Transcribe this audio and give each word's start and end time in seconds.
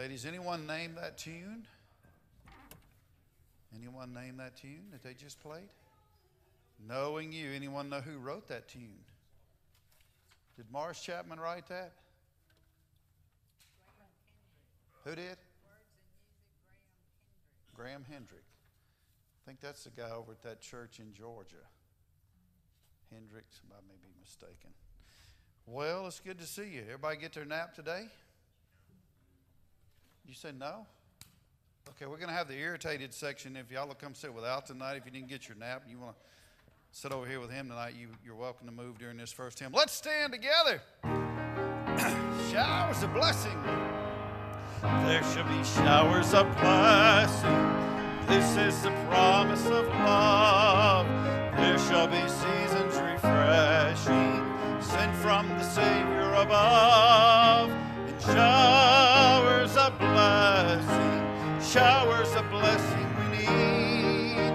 ladies. 0.00 0.24
Anyone 0.24 0.66
name 0.66 0.94
that 0.98 1.18
tune? 1.18 1.66
Anyone 3.76 4.14
name 4.14 4.38
that 4.38 4.56
tune 4.56 4.86
that 4.92 5.02
they 5.02 5.12
just 5.12 5.38
played? 5.42 5.68
Knowing 6.88 7.34
you. 7.34 7.50
Anyone 7.54 7.90
know 7.90 8.00
who 8.00 8.16
wrote 8.16 8.48
that 8.48 8.66
tune? 8.66 9.04
Did 10.56 10.64
Morris 10.72 11.02
Chapman 11.02 11.38
write 11.38 11.68
that? 11.68 11.92
Who 15.04 15.14
did? 15.14 15.36
Graham 17.76 18.06
Hendrick. 18.10 18.40
I 18.40 19.40
think 19.46 19.60
that's 19.60 19.84
the 19.84 19.90
guy 19.90 20.10
over 20.12 20.32
at 20.32 20.42
that 20.44 20.62
church 20.62 20.98
in 20.98 21.12
Georgia. 21.12 21.66
Hendricks, 23.12 23.60
I 23.70 23.82
may 23.86 23.98
be 24.00 24.08
mistaken. 24.18 24.70
Well, 25.66 26.06
it's 26.06 26.20
good 26.20 26.38
to 26.38 26.46
see 26.46 26.70
you. 26.70 26.84
Everybody 26.86 27.18
get 27.18 27.34
their 27.34 27.44
nap 27.44 27.74
today? 27.74 28.06
You 30.26 30.34
said 30.34 30.58
no? 30.58 30.86
Okay, 31.90 32.06
we're 32.06 32.16
going 32.16 32.28
to 32.28 32.34
have 32.34 32.48
the 32.48 32.56
irritated 32.56 33.12
section. 33.12 33.56
If 33.56 33.70
y'all 33.70 33.86
will 33.86 33.94
come 33.94 34.14
sit 34.14 34.32
with 34.32 34.44
Al 34.44 34.62
tonight, 34.62 34.96
if 34.96 35.04
you 35.04 35.10
didn't 35.10 35.28
get 35.28 35.48
your 35.48 35.56
nap, 35.56 35.82
you 35.88 35.98
want 35.98 36.14
to 36.16 36.22
sit 36.92 37.12
over 37.12 37.26
here 37.26 37.40
with 37.40 37.50
him 37.50 37.68
tonight, 37.68 37.94
you, 37.98 38.08
you're 38.24 38.34
welcome 38.34 38.66
to 38.66 38.72
move 38.72 38.98
during 38.98 39.16
this 39.16 39.32
first 39.32 39.58
hymn. 39.58 39.72
Let's 39.72 39.92
stand 39.92 40.32
together. 40.32 40.80
showers 42.50 43.02
of 43.02 43.12
blessing. 43.12 43.58
There 44.82 45.22
shall 45.22 45.48
be 45.48 45.64
showers 45.64 46.32
of 46.32 46.46
blessing. 46.58 47.90
This 48.26 48.56
is 48.56 48.82
the 48.82 48.90
promise 49.08 49.66
of 49.66 49.86
love. 49.88 51.06
There 51.56 51.78
shall 51.78 52.06
be 52.06 52.20
seasons 52.28 52.94
refreshing, 52.96 54.44
sent 54.80 55.14
from 55.16 55.48
the 55.48 55.64
Savior 55.64 56.32
above. 56.34 57.70
In 58.08 58.18
showers 58.20 58.89
blessing, 59.88 61.60
showers 61.60 62.34
of 62.34 62.48
blessing 62.50 63.06
we 63.18 63.38
need. 63.38 64.52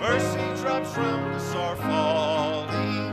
Mercy 0.00 0.62
drops 0.62 0.96
round 0.96 1.34
us 1.34 1.54
are 1.54 1.76
falling, 1.76 3.12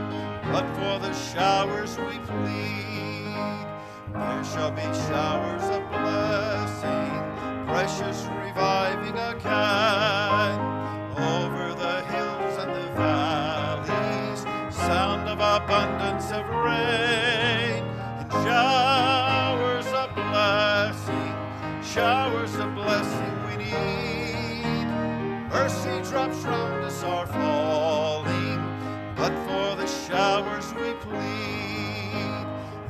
but 0.50 0.66
for 0.74 0.98
the 0.98 1.12
showers 1.12 1.96
we 1.98 2.18
plead. 2.30 3.66
There 4.12 4.44
shall 4.44 4.72
be 4.72 4.82
showers 5.08 5.64
of 5.76 5.82
blessing, 5.90 7.12
precious 7.66 8.26
reviving 8.42 9.16
again. 9.16 10.58
Over 11.16 11.74
the 11.74 12.02
hills 12.12 12.58
and 12.62 12.70
the 12.70 12.88
valleys, 12.96 14.40
sound 14.74 15.28
of 15.28 15.38
abundance 15.38 16.30
of 16.32 16.48
rain. 16.48 17.43
Showers 21.94 22.56
of 22.56 22.74
blessing 22.74 23.34
we 23.46 23.56
need. 23.56 24.86
Mercy 25.48 26.10
drops 26.10 26.38
round 26.38 26.82
us 26.82 27.04
are 27.04 27.24
falling, 27.24 28.58
but 29.14 29.32
for 29.46 29.76
the 29.76 29.86
showers 29.86 30.74
we 30.74 30.92
plead. 30.94 32.46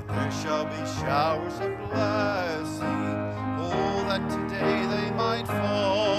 There 0.09 0.33
shall 0.43 0.65
be 0.65 0.83
showers 1.03 1.59
of 1.61 1.77
blessing. 1.91 3.15
Oh, 3.61 4.07
that 4.09 4.27
today 4.31 4.87
they 4.87 5.11
might 5.15 5.47
fall. 5.49 6.14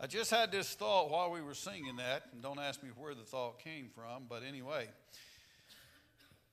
I 0.00 0.06
just 0.06 0.30
had 0.30 0.52
this 0.52 0.74
thought 0.74 1.10
while 1.10 1.30
we 1.30 1.40
were 1.40 1.54
singing 1.54 1.96
that, 1.96 2.24
and 2.32 2.42
don't 2.42 2.58
ask 2.58 2.82
me 2.82 2.90
where 2.96 3.14
the 3.14 3.22
thought 3.22 3.58
came 3.58 3.88
from, 3.94 4.24
but 4.28 4.42
anyway. 4.42 4.88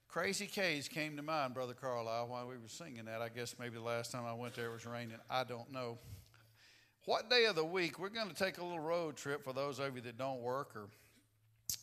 Crazy 0.08 0.46
K's 0.46 0.88
came 0.88 1.16
to 1.16 1.24
mind, 1.24 1.54
Brother 1.54 1.74
Carlisle, 1.74 2.28
while 2.28 2.48
we 2.48 2.56
were 2.58 2.68
singing 2.68 3.06
that. 3.06 3.22
I 3.22 3.30
guess 3.30 3.56
maybe 3.58 3.76
the 3.76 3.82
last 3.82 4.12
time 4.12 4.26
I 4.26 4.34
went 4.34 4.56
there 4.56 4.66
it 4.66 4.74
was 4.74 4.86
raining. 4.86 5.18
I 5.30 5.44
don't 5.46 5.72
know. 5.72 5.98
What 7.06 7.30
day 7.30 7.46
of 7.46 7.56
the 7.56 7.64
week? 7.64 7.98
We're 7.98 8.10
going 8.10 8.28
to 8.28 8.36
take 8.36 8.58
a 8.58 8.64
little 8.64 8.80
road 8.80 9.16
trip 9.16 9.44
for 9.44 9.54
those 9.54 9.80
of 9.80 9.96
you 9.96 10.02
that 10.02 10.18
don't 10.18 10.42
work 10.42 10.76
or 10.76 10.90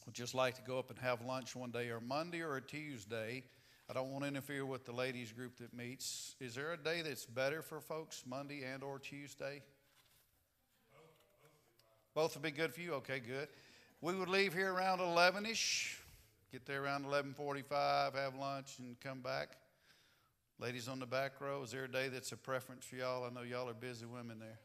would 0.05 0.15
just 0.15 0.35
like 0.35 0.55
to 0.57 0.63
go 0.63 0.79
up 0.79 0.91
and 0.91 0.99
have 0.99 1.23
lunch 1.23 1.57
one 1.57 1.71
day, 1.71 1.89
or 1.89 2.01
Monday 2.01 2.41
or 2.43 2.57
a 2.57 2.63
Tuesday. 2.63 3.43
I 3.91 3.95
don't 3.95 4.11
want 4.11 4.25
to 4.25 4.29
interfere 4.29 4.67
with 4.67 4.85
the 4.85 4.93
ladies 4.93 5.33
group 5.33 5.57
that 5.59 5.75
meets. 5.75 6.37
Is 6.41 6.55
there 6.55 6.73
a 6.73 6.77
day 6.77 7.01
that's 7.03 7.25
better 7.25 7.63
for 7.63 7.81
folks, 7.81 8.25
Monday 8.27 8.63
and 8.63 8.83
or 8.83 8.99
Tuesday? 8.99 9.63
Both 12.19 12.35
would 12.35 12.43
be 12.43 12.51
good 12.51 12.75
for 12.75 12.81
you. 12.81 12.95
Okay, 12.95 13.21
good. 13.21 13.47
We 14.01 14.13
would 14.13 14.29
leave 14.29 14.53
here 14.53 14.73
around 14.73 14.99
11ish. 14.99 15.95
Get 16.51 16.67
there 16.67 16.83
around 16.83 17.05
11:45, 17.07 18.17
have 18.17 18.35
lunch, 18.35 18.81
and 18.81 18.99
come 18.99 19.21
back. 19.21 19.57
Ladies 20.59 20.89
on 20.89 20.99
the 20.99 21.07
back 21.07 21.41
row, 21.41 21.63
is 21.63 21.71
there 21.71 21.85
a 21.85 21.89
day 21.89 22.09
that's 22.09 22.33
a 22.33 22.37
preference 22.37 22.85
for 22.85 22.97
y'all? 22.97 23.23
I 23.23 23.31
know 23.31 23.43
y'all 23.43 23.69
are 23.69 23.73
busy 23.73 24.05
women 24.05 24.41
there. 24.41 24.59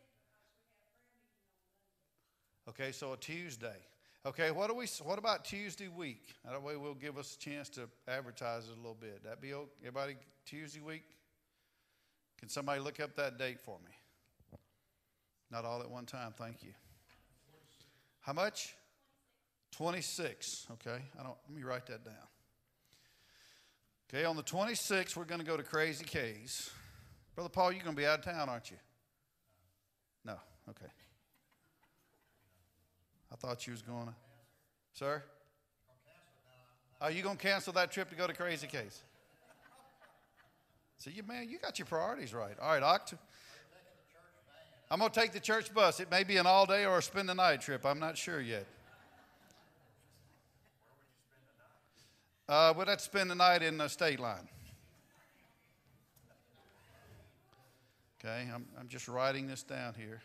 Okay, 2.69 2.91
so 2.91 3.13
a 3.13 3.17
Tuesday. 3.17 3.85
Okay, 4.25 4.49
what 4.49 4.67
do 4.71 4.73
we? 4.73 4.87
What 5.03 5.19
about 5.19 5.45
Tuesday 5.45 5.89
week? 5.89 6.33
That 6.43 6.59
way, 6.59 6.75
we'll 6.75 6.95
give 6.95 7.19
us 7.19 7.35
a 7.35 7.37
chance 7.37 7.69
to 7.69 7.87
advertise 8.07 8.67
it 8.67 8.71
a 8.71 8.77
little 8.77 8.97
bit. 8.99 9.23
That 9.25 9.41
be 9.41 9.53
okay? 9.53 9.69
everybody? 9.81 10.15
Tuesday 10.47 10.81
week. 10.81 11.03
Can 12.39 12.49
somebody 12.49 12.79
look 12.79 12.99
up 12.99 13.15
that 13.17 13.37
date 13.37 13.59
for 13.59 13.77
me? 13.85 13.91
Not 15.51 15.65
all 15.65 15.81
at 15.81 15.91
one 15.91 16.07
time. 16.07 16.33
Thank 16.35 16.63
you. 16.63 16.73
How 18.23 18.33
much? 18.33 18.75
26. 19.73 20.67
Okay, 20.71 21.01
I 21.19 21.23
don't. 21.23 21.35
Let 21.47 21.55
me 21.55 21.63
write 21.63 21.85
that 21.87 22.03
down. 22.03 22.13
Okay, 24.09 24.25
on 24.25 24.35
the 24.35 24.43
26th, 24.43 25.15
we're 25.15 25.25
going 25.25 25.41
to 25.41 25.45
go 25.45 25.57
to 25.57 25.63
Crazy 25.63 26.05
K's. 26.05 26.69
Brother 27.35 27.49
Paul, 27.49 27.71
you're 27.71 27.83
going 27.83 27.95
to 27.95 28.01
be 28.01 28.05
out 28.05 28.19
of 28.19 28.25
town, 28.25 28.47
aren't 28.47 28.71
you? 28.71 28.77
No. 30.23 30.35
Okay. 30.69 30.91
I 33.31 33.35
thought 33.35 33.65
you 33.65 33.73
was 33.73 33.81
going 33.81 34.05
to. 34.05 34.13
Sir? 34.93 35.23
Are 37.01 37.11
you 37.11 37.23
going 37.23 37.35
to 37.35 37.41
cancel 37.41 37.73
that 37.73 37.91
trip 37.91 38.09
to 38.11 38.15
go 38.15 38.27
to 38.27 38.33
Crazy 38.33 38.67
K's? 38.67 39.01
See, 40.99 41.11
you 41.11 41.23
man, 41.23 41.49
you 41.49 41.57
got 41.57 41.79
your 41.79 41.87
priorities 41.87 42.33
right. 42.33 42.57
All 42.61 42.69
right, 42.69 42.83
Oct. 42.83 43.17
I'm 44.93 44.99
going 44.99 45.09
to 45.09 45.19
take 45.19 45.31
the 45.31 45.39
church 45.39 45.73
bus. 45.73 45.99
It 45.99 46.11
may 46.11 46.23
be 46.23 46.37
an 46.37 46.45
all 46.45 46.67
day 46.67 46.85
or 46.85 46.99
a 46.99 47.01
spend 47.01 47.27
the 47.27 47.33
night 47.33 47.61
trip. 47.61 47.83
I'm 47.83 47.97
not 47.97 48.15
sure 48.15 48.39
yet. 48.39 48.67
Uh, 52.47 52.75
we'd 52.77 52.87
have 52.87 52.99
to 52.99 53.03
spend 53.03 53.31
the 53.31 53.35
night 53.35 53.63
in 53.63 53.79
the 53.79 53.87
state 53.87 54.19
line. 54.19 54.47
Okay, 58.23 58.47
I'm, 58.53 58.67
I'm 58.79 58.87
just 58.87 59.07
writing 59.07 59.47
this 59.47 59.63
down 59.63 59.95
here. 59.95 60.21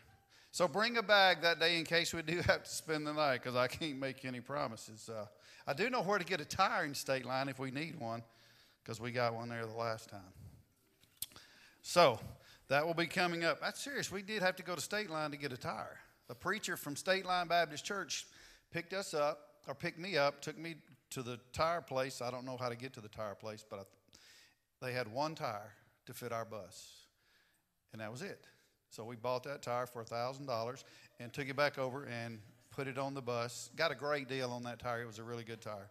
So 0.50 0.68
bring 0.68 0.98
a 0.98 1.02
bag 1.02 1.40
that 1.40 1.58
day 1.58 1.78
in 1.78 1.84
case 1.84 2.12
we 2.12 2.20
do 2.20 2.36
have 2.46 2.64
to 2.64 2.70
spend 2.70 3.06
the 3.06 3.14
night 3.14 3.42
because 3.42 3.56
I 3.56 3.68
can't 3.68 3.98
make 3.98 4.26
any 4.26 4.40
promises. 4.40 5.08
Uh, 5.08 5.24
I 5.66 5.72
do 5.72 5.88
know 5.88 6.02
where 6.02 6.18
to 6.18 6.26
get 6.26 6.42
a 6.42 6.44
tire 6.44 6.84
in 6.84 6.92
state 6.92 7.24
line 7.24 7.48
if 7.48 7.58
we 7.58 7.70
need 7.70 7.98
one 7.98 8.22
because 8.84 9.00
we 9.00 9.12
got 9.12 9.34
one 9.34 9.48
there 9.48 9.64
the 9.64 9.72
last 9.72 10.10
time. 10.10 10.20
So 11.80 12.20
that 12.68 12.86
will 12.86 12.94
be 12.94 13.06
coming 13.06 13.44
up. 13.44 13.60
That's 13.60 13.82
serious. 13.82 14.12
We 14.12 14.22
did 14.22 14.42
have 14.42 14.56
to 14.56 14.62
go 14.62 14.74
to 14.74 14.80
state 14.80 15.10
line 15.10 15.30
to 15.30 15.36
get 15.36 15.52
a 15.52 15.56
tire. 15.56 15.98
The 16.28 16.34
preacher 16.34 16.76
from 16.76 16.94
State 16.94 17.24
Line 17.24 17.48
Baptist 17.48 17.84
Church 17.84 18.26
picked 18.70 18.92
us 18.92 19.14
up 19.14 19.40
or 19.66 19.74
picked 19.74 19.98
me 19.98 20.18
up, 20.18 20.42
took 20.42 20.58
me 20.58 20.76
to 21.10 21.22
the 21.22 21.38
tire 21.54 21.80
place. 21.80 22.20
I 22.20 22.30
don't 22.30 22.44
know 22.44 22.58
how 22.58 22.68
to 22.68 22.76
get 22.76 22.92
to 22.94 23.00
the 23.00 23.08
tire 23.08 23.34
place, 23.34 23.64
but 23.68 23.80
I, 23.80 24.86
they 24.86 24.92
had 24.92 25.10
one 25.10 25.34
tire 25.34 25.72
to 26.06 26.12
fit 26.12 26.32
our 26.32 26.44
bus, 26.44 27.06
and 27.92 28.02
that 28.02 28.12
was 28.12 28.20
it. 28.20 28.44
So 28.90 29.04
we 29.04 29.16
bought 29.16 29.42
that 29.44 29.62
tire 29.62 29.86
for 29.86 30.04
$1,000 30.04 30.84
and 31.20 31.32
took 31.32 31.48
it 31.48 31.56
back 31.56 31.78
over 31.78 32.04
and 32.04 32.38
put 32.70 32.88
it 32.88 32.98
on 32.98 33.14
the 33.14 33.22
bus. 33.22 33.70
Got 33.76 33.90
a 33.90 33.94
great 33.94 34.28
deal 34.28 34.50
on 34.50 34.62
that 34.64 34.78
tire. 34.78 35.02
It 35.02 35.06
was 35.06 35.18
a 35.18 35.24
really 35.24 35.44
good 35.44 35.60
tire. 35.60 35.90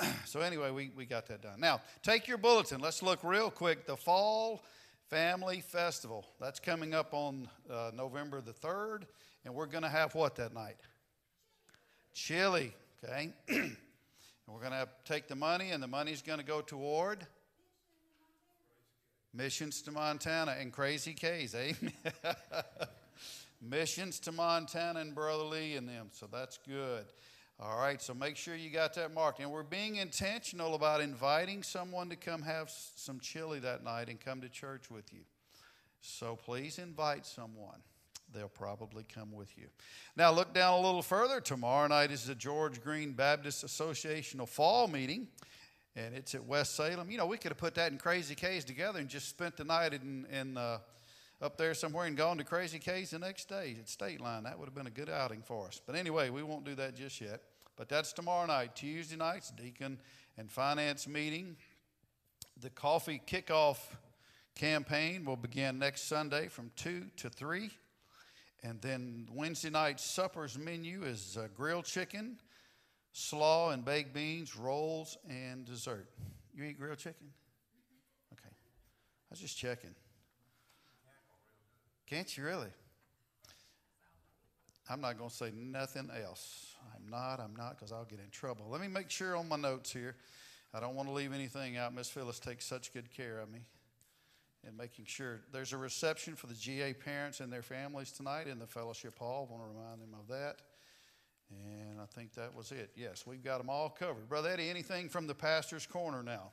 so, 0.24 0.40
anyway, 0.40 0.70
we, 0.70 0.90
we 0.96 1.06
got 1.06 1.26
that 1.26 1.42
done. 1.42 1.58
Now, 1.58 1.80
take 2.02 2.26
your 2.28 2.38
bulletin. 2.38 2.80
Let's 2.80 3.02
look 3.02 3.22
real 3.22 3.50
quick. 3.50 3.86
The 3.86 3.96
Fall 3.96 4.64
Family 5.10 5.60
Festival. 5.60 6.26
That's 6.40 6.58
coming 6.58 6.92
up 6.92 7.14
on 7.14 7.48
uh, 7.70 7.92
November 7.94 8.40
the 8.40 8.52
3rd, 8.52 9.02
and 9.44 9.54
we're 9.54 9.66
going 9.66 9.84
to 9.84 9.88
have 9.88 10.14
what 10.14 10.34
that 10.36 10.52
night? 10.52 10.76
Chili, 12.12 12.74
okay? 13.04 13.30
and 13.48 13.76
we're 14.48 14.60
going 14.60 14.72
to 14.72 14.88
take 15.04 15.28
the 15.28 15.36
money, 15.36 15.70
and 15.70 15.80
the 15.80 15.86
money's 15.86 16.22
going 16.22 16.40
to 16.40 16.44
go 16.44 16.60
toward 16.60 17.24
missions 19.32 19.80
to 19.82 19.92
Montana 19.92 20.56
and 20.58 20.72
Crazy 20.72 21.12
K's. 21.12 21.54
Amen. 21.54 21.92
missions 23.62 24.18
to 24.20 24.32
Montana 24.32 25.00
and 25.00 25.14
Brother 25.14 25.44
Lee 25.44 25.76
and 25.76 25.88
them. 25.88 26.08
So 26.10 26.26
that's 26.30 26.58
good. 26.66 27.04
All 27.58 27.78
right, 27.78 28.02
so 28.02 28.12
make 28.12 28.36
sure 28.36 28.54
you 28.54 28.68
got 28.68 28.94
that 28.94 29.14
marked. 29.14 29.40
And 29.40 29.50
we're 29.50 29.62
being 29.62 29.96
intentional 29.96 30.74
about 30.74 31.00
inviting 31.00 31.62
someone 31.62 32.10
to 32.10 32.16
come 32.16 32.42
have 32.42 32.70
some 32.70 33.18
chili 33.18 33.60
that 33.60 33.82
night 33.82 34.10
and 34.10 34.20
come 34.20 34.42
to 34.42 34.48
church 34.50 34.90
with 34.90 35.10
you. 35.10 35.20
So 36.02 36.36
please 36.36 36.78
invite 36.78 37.24
someone. 37.24 37.78
They'll 38.34 38.48
probably 38.48 39.04
come 39.04 39.32
with 39.32 39.56
you. 39.56 39.68
Now, 40.16 40.32
look 40.32 40.52
down 40.52 40.74
a 40.74 40.82
little 40.82 41.00
further. 41.00 41.40
Tomorrow 41.40 41.88
night 41.88 42.10
is 42.10 42.26
the 42.26 42.34
George-Greene 42.34 43.12
Baptist 43.12 43.64
Associational 43.64 44.46
Fall 44.46 44.88
Meeting, 44.88 45.28
and 45.94 46.14
it's 46.14 46.34
at 46.34 46.44
West 46.44 46.76
Salem. 46.76 47.10
You 47.10 47.16
know, 47.16 47.26
we 47.26 47.38
could 47.38 47.52
have 47.52 47.58
put 47.58 47.74
that 47.76 47.90
in 47.90 47.96
Crazy 47.96 48.34
K's 48.34 48.64
together 48.64 48.98
and 48.98 49.08
just 49.08 49.30
spent 49.30 49.56
the 49.56 49.64
night 49.64 49.94
in, 49.94 50.26
in 50.30 50.58
uh, 50.58 50.78
up 51.40 51.56
there 51.56 51.74
somewhere 51.74 52.06
and 52.06 52.16
gone 52.16 52.38
to 52.38 52.44
Crazy 52.44 52.78
K's 52.78 53.10
the 53.10 53.18
next 53.18 53.48
day 53.48 53.76
at 53.78 53.88
State 53.88 54.20
Line. 54.20 54.44
That 54.44 54.58
would 54.58 54.66
have 54.66 54.74
been 54.74 54.86
a 54.86 54.90
good 54.90 55.10
outing 55.10 55.42
for 55.42 55.66
us. 55.66 55.80
But 55.84 55.94
anyway, 55.94 56.30
we 56.30 56.42
won't 56.42 56.64
do 56.64 56.74
that 56.76 56.96
just 56.96 57.20
yet. 57.20 57.42
But 57.76 57.88
that's 57.88 58.12
tomorrow 58.12 58.46
night. 58.46 58.74
Tuesday 58.74 59.16
night's 59.16 59.50
deacon 59.50 59.98
and 60.38 60.50
finance 60.50 61.06
meeting. 61.06 61.56
The 62.60 62.70
coffee 62.70 63.20
kickoff 63.26 63.78
campaign 64.54 65.26
will 65.26 65.36
begin 65.36 65.78
next 65.78 66.08
Sunday 66.08 66.48
from 66.48 66.70
2 66.76 67.04
to 67.18 67.28
3. 67.28 67.70
And 68.62 68.80
then 68.80 69.28
Wednesday 69.32 69.68
night 69.68 70.00
supper's 70.00 70.58
menu 70.58 71.04
is 71.04 71.36
uh, 71.36 71.48
grilled 71.54 71.84
chicken, 71.84 72.38
slaw 73.12 73.70
and 73.70 73.84
baked 73.84 74.14
beans, 74.14 74.56
rolls, 74.56 75.18
and 75.28 75.66
dessert. 75.66 76.08
You 76.54 76.64
eat 76.64 76.78
grilled 76.78 76.98
chicken? 76.98 77.28
Okay. 78.32 78.48
I 78.48 79.28
was 79.30 79.40
just 79.40 79.58
checking. 79.58 79.94
Can't 82.06 82.36
you 82.36 82.44
really? 82.44 82.68
I'm 84.88 85.00
not 85.00 85.18
going 85.18 85.30
to 85.30 85.36
say 85.36 85.50
nothing 85.54 86.10
else. 86.24 86.74
I'm 86.94 87.10
not, 87.10 87.40
I'm 87.40 87.56
not, 87.56 87.76
because 87.76 87.90
I'll 87.90 88.04
get 88.04 88.20
in 88.20 88.30
trouble. 88.30 88.66
Let 88.70 88.80
me 88.80 88.88
make 88.88 89.10
sure 89.10 89.36
on 89.36 89.48
my 89.48 89.56
notes 89.56 89.92
here. 89.92 90.14
I 90.72 90.80
don't 90.80 90.94
want 90.94 91.08
to 91.08 91.14
leave 91.14 91.32
anything 91.32 91.76
out. 91.76 91.94
Miss 91.94 92.08
Phyllis 92.08 92.38
takes 92.38 92.64
such 92.64 92.92
good 92.92 93.10
care 93.10 93.40
of 93.40 93.50
me 93.50 93.60
and 94.66 94.76
making 94.76 95.06
sure 95.06 95.40
there's 95.52 95.72
a 95.72 95.76
reception 95.76 96.36
for 96.36 96.46
the 96.46 96.54
GA 96.54 96.92
parents 96.92 97.40
and 97.40 97.52
their 97.52 97.62
families 97.62 98.12
tonight 98.12 98.46
in 98.46 98.58
the 98.58 98.66
fellowship 98.66 99.18
hall. 99.18 99.48
I 99.48 99.52
want 99.52 99.64
to 99.64 99.76
remind 99.76 100.00
them 100.00 100.14
of 100.18 100.28
that. 100.28 100.62
And 101.50 102.00
I 102.00 102.06
think 102.06 102.34
that 102.34 102.54
was 102.54 102.72
it. 102.72 102.90
Yes, 102.96 103.24
we've 103.26 103.42
got 103.42 103.58
them 103.58 103.70
all 103.70 103.88
covered. 103.88 104.28
Brother 104.28 104.50
Eddie, 104.50 104.68
anything 104.68 105.08
from 105.08 105.26
the 105.26 105.34
pastor's 105.34 105.86
corner 105.86 106.22
now? 106.22 106.50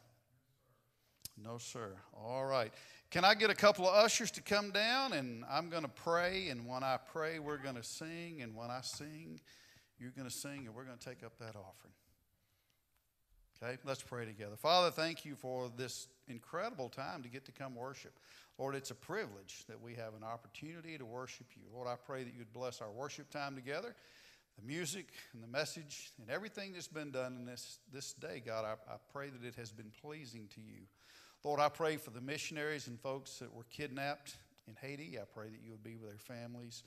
No, 1.41 1.57
sir. 1.57 1.93
All 2.13 2.45
right. 2.45 2.71
Can 3.09 3.25
I 3.25 3.33
get 3.33 3.49
a 3.49 3.55
couple 3.55 3.87
of 3.87 3.95
ushers 3.95 4.31
to 4.31 4.41
come 4.41 4.71
down? 4.71 5.13
And 5.13 5.43
I'm 5.49 5.69
going 5.69 5.83
to 5.83 5.89
pray. 5.89 6.49
And 6.49 6.67
when 6.67 6.83
I 6.83 6.97
pray, 7.11 7.39
we're 7.39 7.57
going 7.57 7.75
to 7.75 7.83
sing. 7.83 8.41
And 8.41 8.55
when 8.55 8.69
I 8.69 8.81
sing, 8.81 9.39
you're 9.99 10.11
going 10.11 10.27
to 10.27 10.33
sing. 10.35 10.65
And 10.65 10.75
we're 10.75 10.85
going 10.85 10.97
to 10.97 11.05
take 11.05 11.23
up 11.23 11.37
that 11.39 11.55
offering. 11.55 11.93
Okay, 13.61 13.77
let's 13.85 14.01
pray 14.01 14.25
together. 14.25 14.55
Father, 14.57 14.91
thank 14.91 15.25
you 15.25 15.35
for 15.35 15.71
this 15.77 16.07
incredible 16.27 16.89
time 16.89 17.23
to 17.23 17.29
get 17.29 17.45
to 17.45 17.51
come 17.51 17.75
worship. 17.75 18.19
Lord, 18.57 18.75
it's 18.75 18.91
a 18.91 18.95
privilege 18.95 19.63
that 19.67 19.81
we 19.81 19.93
have 19.95 20.13
an 20.15 20.23
opportunity 20.23 20.97
to 20.97 21.05
worship 21.05 21.47
you. 21.55 21.63
Lord, 21.73 21.87
I 21.87 21.95
pray 21.95 22.23
that 22.23 22.33
you'd 22.37 22.51
bless 22.51 22.81
our 22.81 22.91
worship 22.91 23.29
time 23.29 23.55
together, 23.55 23.95
the 24.59 24.67
music 24.67 25.07
and 25.33 25.41
the 25.41 25.47
message, 25.47 26.11
and 26.19 26.29
everything 26.29 26.73
that's 26.73 26.87
been 26.87 27.11
done 27.11 27.37
in 27.37 27.45
this, 27.45 27.79
this 27.91 28.13
day, 28.13 28.41
God. 28.45 28.65
I, 28.65 28.73
I 28.91 28.97
pray 29.11 29.29
that 29.29 29.47
it 29.47 29.55
has 29.55 29.71
been 29.71 29.91
pleasing 30.01 30.49
to 30.55 30.61
you. 30.61 30.85
Lord, 31.43 31.59
I 31.59 31.67
pray 31.67 31.97
for 31.97 32.11
the 32.11 32.21
missionaries 32.21 32.87
and 32.87 32.99
folks 32.99 33.39
that 33.39 33.53
were 33.53 33.65
kidnapped 33.69 34.37
in 34.67 34.75
Haiti. 34.81 35.17
I 35.19 35.25
pray 35.25 35.49
that 35.49 35.59
you 35.61 35.71
would 35.71 35.83
be 35.83 35.97
with 35.97 36.09
their 36.09 36.17
families 36.17 36.83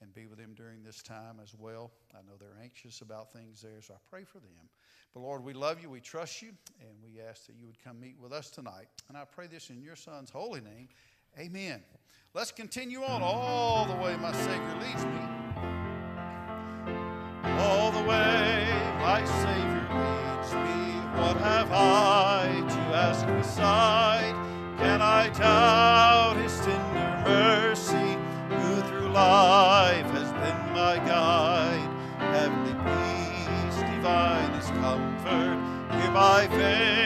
and 0.00 0.14
be 0.14 0.26
with 0.26 0.38
them 0.38 0.54
during 0.56 0.82
this 0.82 1.02
time 1.02 1.36
as 1.42 1.54
well. 1.58 1.90
I 2.14 2.18
know 2.26 2.36
they're 2.38 2.62
anxious 2.62 3.02
about 3.02 3.32
things 3.32 3.60
there, 3.60 3.82
so 3.82 3.94
I 3.94 3.98
pray 4.08 4.24
for 4.24 4.38
them. 4.38 4.68
But 5.12 5.20
Lord, 5.20 5.44
we 5.44 5.52
love 5.52 5.82
you, 5.82 5.90
we 5.90 6.00
trust 6.00 6.40
you, 6.40 6.52
and 6.80 6.90
we 7.02 7.20
ask 7.20 7.46
that 7.46 7.56
you 7.56 7.66
would 7.66 7.82
come 7.82 8.00
meet 8.00 8.16
with 8.18 8.32
us 8.32 8.50
tonight. 8.50 8.86
And 9.08 9.16
I 9.16 9.24
pray 9.24 9.46
this 9.46 9.68
in 9.68 9.82
your 9.82 9.96
Son's 9.96 10.30
holy 10.30 10.60
name. 10.60 10.88
Amen. 11.38 11.82
Let's 12.32 12.52
continue 12.52 13.02
on 13.02 13.22
all 13.22 13.84
the 13.84 13.96
way 13.96 14.16
my 14.16 14.32
Savior 14.32 14.74
leads 14.80 15.04
me. 15.04 15.20
All 17.60 17.90
the 17.90 18.08
way 18.08 18.68
my 19.00 19.22
Savior 19.42 19.77
beside? 23.48 24.34
Can 24.76 25.00
I 25.00 25.30
doubt 25.30 26.36
his 26.36 26.54
tender 26.60 27.22
mercy, 27.24 28.18
who 28.50 28.82
through 28.82 29.08
life 29.08 30.06
has 30.10 30.30
been 30.32 30.72
my 30.74 30.96
guide? 30.98 31.90
Heavenly 32.18 32.74
peace 32.84 33.80
divine 33.90 34.50
is 34.60 34.68
comfort, 34.82 35.58
here 35.98 36.12
by 36.12 36.46
faith 36.48 36.97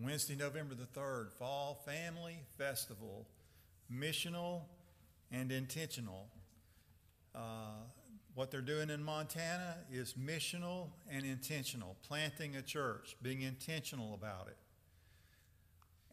Wednesday, 0.00 0.36
November 0.36 0.76
the 0.76 0.86
3rd, 1.00 1.32
Fall 1.32 1.82
Family 1.84 2.36
Festival, 2.56 3.26
missional 3.92 4.60
and 5.32 5.50
intentional. 5.50 6.28
Uh, 7.34 7.82
what 8.36 8.52
they're 8.52 8.60
doing 8.60 8.90
in 8.90 9.02
Montana 9.02 9.78
is 9.90 10.14
missional 10.14 10.90
and 11.10 11.26
intentional, 11.26 11.96
planting 12.06 12.54
a 12.54 12.62
church, 12.62 13.16
being 13.22 13.42
intentional 13.42 14.14
about 14.14 14.46
it, 14.46 14.56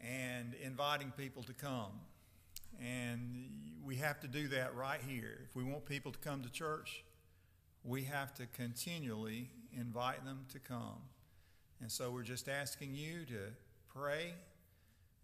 and 0.03 0.55
inviting 0.63 1.11
people 1.15 1.43
to 1.43 1.53
come. 1.53 1.91
And 2.83 3.51
we 3.85 3.97
have 3.97 4.19
to 4.21 4.27
do 4.27 4.47
that 4.47 4.75
right 4.75 4.99
here. 5.07 5.41
If 5.47 5.55
we 5.55 5.63
want 5.63 5.85
people 5.85 6.11
to 6.11 6.19
come 6.19 6.41
to 6.41 6.49
church, 6.49 7.03
we 7.83 8.05
have 8.05 8.33
to 8.33 8.47
continually 8.47 9.51
invite 9.71 10.25
them 10.25 10.45
to 10.53 10.59
come. 10.59 11.03
And 11.81 11.91
so 11.91 12.09
we're 12.09 12.23
just 12.23 12.49
asking 12.49 12.95
you 12.95 13.25
to 13.25 13.53
pray 13.95 14.33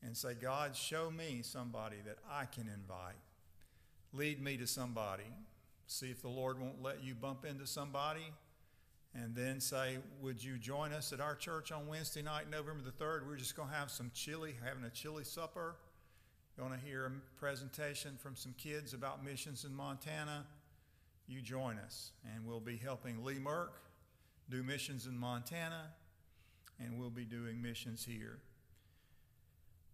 and 0.04 0.16
say, 0.16 0.34
God, 0.34 0.76
show 0.76 1.12
me 1.12 1.42
somebody 1.44 1.98
that 2.06 2.18
I 2.30 2.46
can 2.46 2.68
invite. 2.68 3.16
Lead 4.14 4.42
me 4.42 4.58
to 4.58 4.68
somebody. 4.68 5.26
See 5.88 6.10
if 6.10 6.22
the 6.22 6.30
Lord 6.30 6.60
won't 6.60 6.82
let 6.82 7.04
you 7.04 7.14
bump 7.14 7.46
into 7.46 7.68
somebody. 7.68 8.32
And 9.14 9.36
then 9.36 9.60
say, 9.60 9.98
Would 10.22 10.42
you 10.42 10.58
join 10.58 10.94
us 10.94 11.12
at 11.12 11.20
our 11.20 11.36
church 11.36 11.72
on 11.72 11.86
Wednesday 11.86 12.22
night, 12.22 12.46
November 12.50 12.82
the 12.84 12.92
3rd? 12.92 13.28
We're 13.28 13.36
just 13.36 13.58
going 13.58 13.68
to 13.68 13.76
have 13.76 13.92
some 13.92 14.10
chili, 14.14 14.56
having 14.64 14.86
a 14.86 14.90
chili 14.90 15.26
supper. 15.26 15.76
Going 16.58 16.72
to 16.72 16.86
hear 16.86 17.06
a 17.06 17.40
presentation 17.40 18.18
from 18.18 18.36
some 18.36 18.54
kids 18.58 18.94
about 18.94 19.24
missions 19.24 19.66
in 19.66 19.76
Montana. 19.76 20.46
You 21.28 21.42
join 21.42 21.78
us, 21.78 22.12
and 22.34 22.46
we'll 22.46 22.60
be 22.60 22.78
helping 22.78 23.24
Lee 23.24 23.40
Merck 23.40 23.70
do 24.50 24.64
missions 24.64 25.08
in 25.08 25.18
Montana, 25.18 25.92
and 26.80 27.00
we'll 27.00 27.10
be 27.10 27.24
doing 27.24 27.62
missions 27.62 28.06
here. 28.06 28.40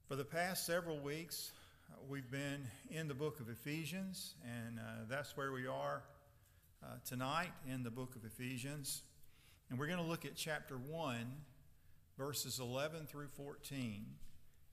For 0.08 0.16
the 0.16 0.24
past 0.24 0.66
several 0.66 0.98
weeks, 1.02 1.52
we've 2.08 2.32
been 2.32 2.66
in 2.90 3.10
the 3.10 3.14
book 3.14 3.42
of 3.42 3.50
Ephesians, 3.50 4.36
and 4.46 4.80
uh, 4.80 4.84
that's 5.10 5.36
where 5.36 5.52
we 5.52 5.68
are 5.68 6.02
uh, 6.82 6.88
tonight 7.06 7.52
in 7.70 7.84
the 7.84 7.92
book 7.92 8.16
of 8.16 8.24
Ephesians. 8.24 9.02
And 9.70 9.78
we're 9.78 9.88
going 9.88 10.00
to 10.00 10.06
look 10.06 10.24
at 10.24 10.34
chapter 10.38 10.76
1, 10.76 11.26
verses 12.18 12.62
11 12.62 13.08
through 13.08 13.28
14. 13.36 14.06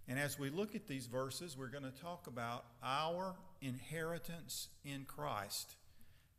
And 0.07 0.21
as 0.21 0.38
we 0.38 0.50
look 0.50 0.76
at 0.76 0.87
these 0.87 1.07
verses, 1.07 1.59
we're 1.59 1.67
going 1.67 1.83
to 1.83 2.00
talk 2.00 2.29
about 2.29 2.67
our 2.81 3.35
inheritance 3.61 4.69
in 4.85 5.05
Christ. 5.05 5.75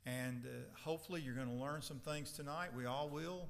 And 0.06 0.46
uh, 0.46 0.80
hopefully, 0.86 1.20
you're 1.20 1.36
going 1.36 1.50
to 1.50 1.62
learn 1.62 1.82
some 1.82 2.00
things 2.00 2.32
tonight. 2.32 2.70
We 2.74 2.86
all 2.86 3.10
will 3.10 3.50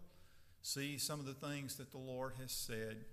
see 0.64 0.98
some 0.98 1.20
of 1.20 1.28
the 1.28 1.36
things 1.36 1.76
that 1.76 1.92
the 1.92 2.00
Lord 2.00 2.34
has 2.42 2.52
said 2.52 3.06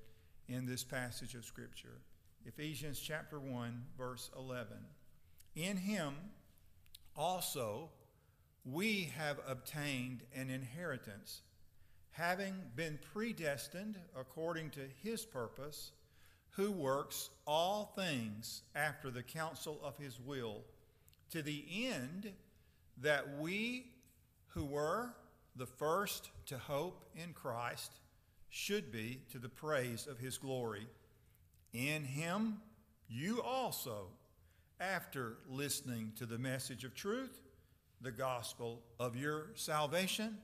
in 0.49 0.65
this 0.65 0.83
passage 0.83 1.35
of 1.35 1.45
Scripture. 1.45 2.01
Ephesians 2.45 2.99
chapter 2.99 3.39
1, 3.39 3.85
verse 3.97 4.31
11. 4.37 4.77
In 5.55 5.77
him 5.77 6.15
also 7.17 7.91
we 8.65 9.13
have 9.17 9.39
obtained 9.47 10.23
an 10.35 10.51
inheritance, 10.51 11.43
having 12.11 12.55
been 12.75 12.99
predestined 13.13 13.99
according 14.19 14.71
to 14.71 14.81
his 15.03 15.25
purpose, 15.25 15.93
who 16.51 16.71
works 16.71 17.31
all 17.47 17.93
things 17.97 18.63
after 18.75 19.11
the 19.11 19.23
counsel 19.23 19.81
of 19.83 19.97
his 19.97 20.21
will, 20.21 20.63
to 21.31 21.43
the 21.43 21.65
end 21.87 22.31
that 23.01 23.39
we 23.39 23.87
who 24.49 24.65
were 24.65 25.15
the 25.57 25.67
first 25.67 26.31
to 26.47 26.59
hope 26.59 27.05
in 27.15 27.33
Christ 27.33 27.93
should 28.51 28.93
be 28.93 29.21
to 29.31 29.39
the 29.39 29.49
praise 29.49 30.07
of 30.07 30.19
his 30.19 30.39
glory. 30.39 30.87
In 31.73 32.05
him, 32.05 32.61
you 33.09 33.43
also, 33.43 34.09
after 34.81 35.39
listening 35.49 36.13
to 36.17 36.27
the 36.27 36.39
message 36.39 36.85
of 36.85 36.95
truth, 36.95 37.41
the 38.01 38.13
gospel 38.13 38.83
of 38.99 39.17
your 39.17 39.47
salvation, 39.55 40.39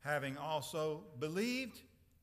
having 0.00 0.36
also 0.36 1.04
believed, 1.18 1.80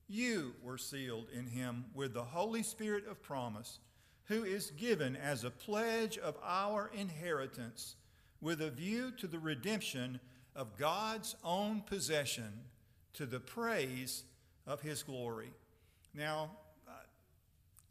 you 0.08 0.54
were 0.62 0.78
sealed 0.78 1.28
in 1.34 1.48
him 1.48 1.86
with 1.96 2.14
the 2.14 2.24
Holy 2.24 2.64
Spirit 2.64 3.08
of 3.08 3.24
promise, 3.24 3.80
who 4.26 4.44
is 4.44 4.72
given 4.72 5.16
as 5.16 5.44
a 5.44 5.50
pledge 5.50 6.18
of 6.18 6.38
our 6.44 6.92
inheritance 6.94 7.96
with 8.40 8.62
a 8.62 8.70
view 8.70 9.12
to 9.12 9.28
the 9.28 9.40
redemption 9.40 10.20
of 10.56 10.78
God's 10.78 11.36
own 11.44 11.82
possession 11.82 12.52
to 13.14 13.26
the 13.26 13.40
praise 13.40 14.24
of 14.68 14.82
his 14.82 15.02
glory. 15.02 15.52
Now, 16.14 16.52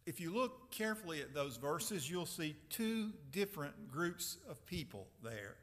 if 0.07 0.21
you 0.21 0.35
look 0.35 0.71
carefully 0.71 1.21
at 1.21 1.35
those 1.35 1.57
verses, 1.57 2.11
you'll 2.11 2.27
see 2.27 2.57
two 2.71 3.11
different 3.31 3.91
groups 3.91 4.39
of 4.49 4.65
people 4.67 5.07
there. 5.23 5.57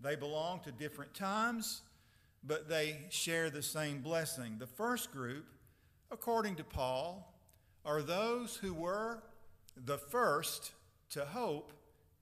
They 0.00 0.16
belong 0.16 0.60
to 0.60 0.72
different 0.72 1.14
times, 1.14 1.82
but 2.44 2.68
they 2.68 2.96
share 3.10 3.50
the 3.50 3.62
same 3.62 4.00
blessing. 4.00 4.56
The 4.58 4.66
first 4.66 5.12
group, 5.12 5.46
according 6.10 6.56
to 6.56 6.64
Paul, 6.64 7.32
are 7.84 8.02
those 8.02 8.56
who 8.56 8.74
were 8.74 9.22
the 9.76 9.98
first 9.98 10.72
to 11.10 11.24
hope 11.24 11.72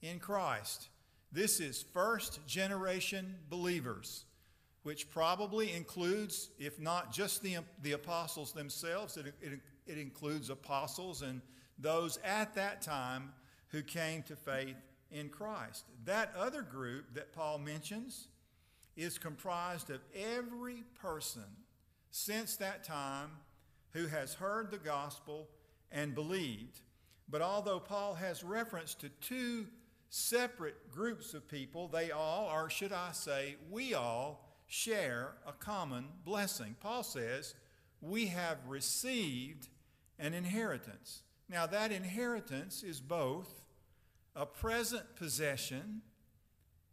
in 0.03 0.19
Christ. 0.19 0.89
This 1.33 1.61
is 1.61 1.85
first 1.93 2.45
generation 2.47 3.37
believers, 3.49 4.25
which 4.83 5.11
probably 5.11 5.73
includes, 5.73 6.51
if 6.59 6.81
not 6.81 7.13
just 7.13 7.43
the, 7.43 7.59
the 7.83 7.93
apostles 7.93 8.53
themselves, 8.53 9.17
it, 9.17 9.35
it, 9.41 9.61
it 9.91 9.99
includes 9.99 10.51
apostles 10.51 11.23
and 11.23 11.41
those 11.79 12.19
at 12.25 12.55
that 12.55 12.83
time 12.83 13.33
who 13.69 13.83
came 13.83 14.23
to 14.25 14.37
faith 14.37 14.77
in 15.11 15.29
Christ. 15.29 15.85
That 16.05 16.33
other 16.37 16.63
group 16.63 17.15
that 17.15 17.33
Paul 17.33 17.59
mentions 17.59 18.29
is 18.97 19.19
comprised 19.19 19.91
of 19.91 20.01
every 20.15 20.85
person 21.01 21.45
since 22.11 22.57
that 22.57 22.85
time 22.85 23.31
who 23.93 24.07
has 24.07 24.35
heard 24.35 24.71
the 24.71 24.79
gospel 24.79 25.49
and 25.91 26.15
believed. 26.15 26.81
But 27.29 27.43
although 27.43 27.81
Paul 27.81 28.15
has 28.15 28.45
reference 28.45 28.95
to 28.97 29.09
two 29.21 29.67
separate 30.11 30.91
groups 30.91 31.35
of 31.35 31.49
people, 31.49 31.89
they 31.89 32.11
all, 32.11 32.51
or 32.53 32.69
should 32.69 32.93
I 32.93 33.13
say, 33.13 33.57
we 33.71 33.95
all, 33.95 34.47
share 34.67 35.33
a 35.47 35.53
common 35.53 36.07
blessing. 36.25 36.77
Paul 36.81 37.03
says, 37.03 37.55
We 38.01 38.27
have 38.27 38.59
received 38.69 39.69
an 40.21 40.35
inheritance. 40.35 41.23
Now, 41.49 41.67
that 41.67 41.91
inheritance 41.91 42.83
is 42.85 43.01
both 43.01 43.65
a 44.37 44.47
present 44.47 45.17
possession 45.17 46.03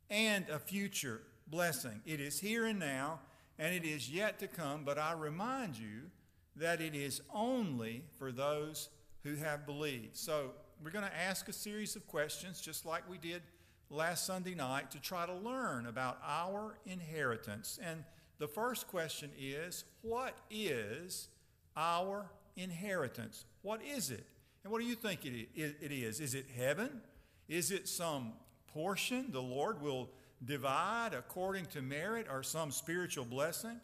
and 0.10 0.50
a 0.50 0.58
future 0.58 1.22
blessing. 1.46 2.02
It 2.06 2.20
is 2.20 2.40
here 2.40 2.66
and 2.66 2.80
now, 2.80 3.20
and 3.60 3.76
it 3.76 3.86
is 3.86 4.10
yet 4.10 4.40
to 4.40 4.48
come, 4.48 4.84
but 4.84 4.98
I 4.98 5.12
remind 5.12 5.78
you 5.78 6.10
that 6.56 6.82
it 6.82 6.96
is 6.96 7.22
only 7.32 8.04
for 8.18 8.32
those 8.32 8.90
who 9.24 9.36
have 9.36 9.66
believed. 9.66 10.16
So, 10.16 10.52
we're 10.84 10.92
going 10.92 11.06
to 11.06 11.18
ask 11.18 11.48
a 11.50 11.54
series 11.54 11.96
of 11.96 12.06
questions, 12.08 12.62
just 12.62 12.86
like 12.86 13.10
we 13.10 13.18
did 13.18 13.42
last 13.90 14.28
Sunday 14.28 14.54
night, 14.54 14.92
to 14.92 15.00
try 15.00 15.26
to 15.26 15.34
learn 15.34 15.88
about 15.88 16.20
our 16.24 16.78
inheritance. 16.86 17.80
And 17.84 18.04
the 18.38 18.48
first 18.48 18.88
question 18.88 19.32
is 19.38 19.86
What 20.02 20.38
is 20.52 21.30
our 21.76 22.30
inheritance. 22.58 23.46
What 23.62 23.82
is 23.82 24.12
it? 24.12 24.26
And 24.64 24.72
what 24.74 24.82
do 24.82 24.88
you 24.88 24.96
think 24.96 25.26
it 25.26 25.48
is? 25.56 26.20
Is 26.20 26.34
it 26.34 26.48
heaven? 26.58 27.02
Is 27.48 27.72
it 27.72 27.88
some 27.88 28.34
portion 28.74 29.28
the 29.32 29.42
Lord 29.42 29.82
will 29.82 30.10
divide 30.44 31.14
according 31.14 31.68
to 31.68 31.82
merit 31.82 32.28
or 32.30 32.44
some 32.44 32.72
spiritual 32.72 33.24
blessing? 33.24 33.80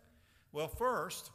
Well, 0.51 0.67
first, 0.67 1.31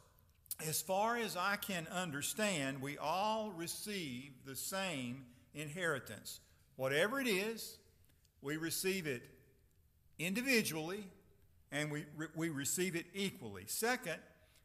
as 0.67 0.81
far 0.81 1.17
as 1.17 1.35
I 1.35 1.55
can 1.55 1.87
understand, 1.87 2.81
we 2.81 2.97
all 2.97 3.51
receive 3.55 4.31
the 4.45 4.55
same 4.55 5.25
inheritance. 5.53 6.39
Whatever 6.75 7.19
it 7.19 7.27
is, 7.27 7.77
we 8.41 8.57
receive 8.57 9.07
it 9.07 9.23
individually 10.17 11.05
and 11.71 11.91
we, 11.91 12.05
we 12.35 12.49
receive 12.49 12.95
it 12.95 13.05
equally. 13.13 13.63
Second, 13.67 14.17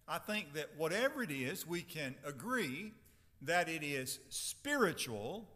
I 0.07 0.19
think 0.19 0.53
that 0.55 0.71
whatever 0.77 1.23
it 1.23 1.31
is, 1.31 1.67
we 1.67 1.83
can 1.83 2.15
agree 2.25 2.93
that 3.43 3.69
it 3.69 3.83
is 3.83 4.21
spiritual 4.29 5.49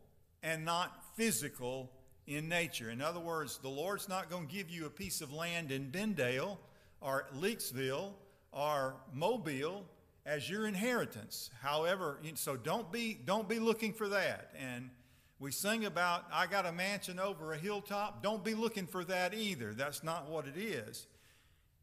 and 0.42 0.64
not 0.64 1.04
physical 1.16 1.90
in 2.26 2.48
nature. 2.48 2.90
In 2.90 3.00
other 3.00 3.20
words, 3.20 3.58
the 3.58 3.68
Lord's 3.68 4.08
not 4.08 4.30
going 4.30 4.46
to 4.46 4.54
give 4.54 4.70
you 4.70 4.86
a 4.86 4.90
piece 4.90 5.20
of 5.20 5.32
land 5.32 5.72
in 5.72 5.90
Benndale 5.90 6.58
or 7.00 7.26
Leakesville 7.36 8.12
or 8.52 8.96
Mobile 9.12 9.84
as 10.26 10.48
your 10.48 10.66
inheritance. 10.66 11.50
However, 11.62 12.20
so 12.34 12.56
don't 12.56 12.92
be 12.92 13.18
don't 13.24 13.48
be 13.48 13.58
looking 13.58 13.92
for 13.94 14.08
that. 14.08 14.50
And 14.58 14.90
we 15.38 15.50
sing 15.52 15.86
about 15.86 16.24
I 16.32 16.46
got 16.46 16.66
a 16.66 16.72
mansion 16.72 17.18
over 17.18 17.52
a 17.52 17.58
hilltop. 17.58 18.22
Don't 18.22 18.44
be 18.44 18.54
looking 18.54 18.86
for 18.86 19.04
that 19.04 19.34
either. 19.34 19.72
That's 19.72 20.04
not 20.04 20.28
what 20.28 20.46
it 20.46 20.58
is. 20.58 21.06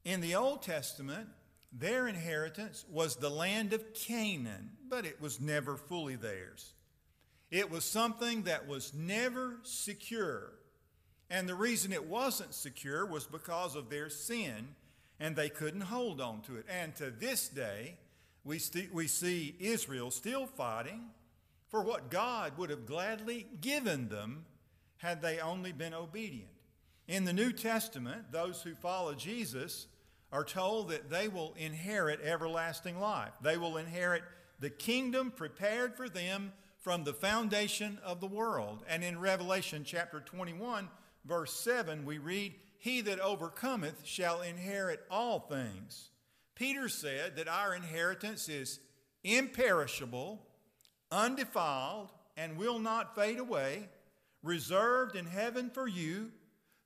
In 0.04 0.22
the 0.22 0.36
Old 0.36 0.62
Testament, 0.62 1.28
their 1.78 2.08
inheritance 2.08 2.86
was 2.90 3.18
the 3.18 3.30
land 3.30 3.74
of 3.74 3.94
Canaan, 3.94 4.72
but 4.90 5.06
it 5.06 5.20
was 5.20 5.42
never 5.42 5.76
fully 5.76 6.16
theirs. 6.16 6.74
It 7.52 7.70
was 7.70 7.84
something 7.84 8.44
that 8.44 8.68
was 8.68 8.94
never 8.94 9.60
secure. 9.64 10.54
And 11.30 11.50
the 11.50 11.56
reason 11.56 11.92
it 11.92 12.08
wasn't 12.08 12.54
secure 12.54 13.06
was 13.06 13.26
because 13.26 13.76
of 13.76 13.90
their 13.90 14.10
sin, 14.10 14.76
and 15.20 15.36
they 15.36 15.50
couldn't 15.50 15.82
hold 15.82 16.22
on 16.22 16.42
to 16.44 16.56
it. 16.56 16.66
And 16.70 16.96
to 16.96 17.12
this 17.12 17.50
day, 17.50 17.98
we, 18.44 18.60
st- 18.60 18.94
we 18.94 19.08
see 19.08 19.56
Israel 19.60 20.12
still 20.12 20.46
fighting 20.46 21.02
for 21.68 21.84
what 21.84 22.10
God 22.10 22.58
would 22.58 22.70
have 22.70 22.86
gladly 22.86 23.48
given 23.60 24.08
them 24.08 24.46
had 24.98 25.22
they 25.22 25.40
only 25.40 25.74
been 25.74 25.94
obedient. 25.94 26.52
In 27.08 27.26
the 27.26 27.34
New 27.34 27.52
Testament, 27.52 28.32
those 28.32 28.62
who 28.62 28.76
follow 28.76 29.14
Jesus 29.14 29.88
are 30.32 30.44
told 30.44 30.90
that 30.90 31.10
they 31.10 31.28
will 31.28 31.54
inherit 31.58 32.20
everlasting 32.22 33.00
life. 33.00 33.34
They 33.42 33.58
will 33.58 33.78
inherit 33.78 34.24
the 34.60 34.70
kingdom 34.70 35.32
prepared 35.32 35.96
for 35.96 36.10
them 36.10 36.54
from 36.80 37.04
the 37.04 37.14
foundation 37.14 38.00
of 38.04 38.20
the 38.20 38.28
world. 38.28 38.84
And 38.88 39.04
in 39.04 39.20
Revelation 39.20 39.84
chapter 39.86 40.20
21, 40.20 40.88
verse 41.26 41.54
7, 41.54 42.06
we 42.06 42.18
read, 42.18 42.54
He 42.78 43.02
that 43.02 43.20
overcometh 43.20 44.06
shall 44.06 44.42
inherit 44.42 45.02
all 45.10 45.40
things. 45.40 46.10
Peter 46.54 46.88
said 46.88 47.36
that 47.36 47.48
our 47.48 47.76
inheritance 47.76 48.48
is 48.48 48.80
imperishable, 49.24 50.46
undefiled, 51.12 52.12
and 52.38 52.58
will 52.58 52.80
not 52.80 53.16
fade 53.16 53.40
away, 53.40 53.90
reserved 54.44 55.16
in 55.16 55.26
heaven 55.26 55.70
for 55.70 55.88
you 55.88 56.32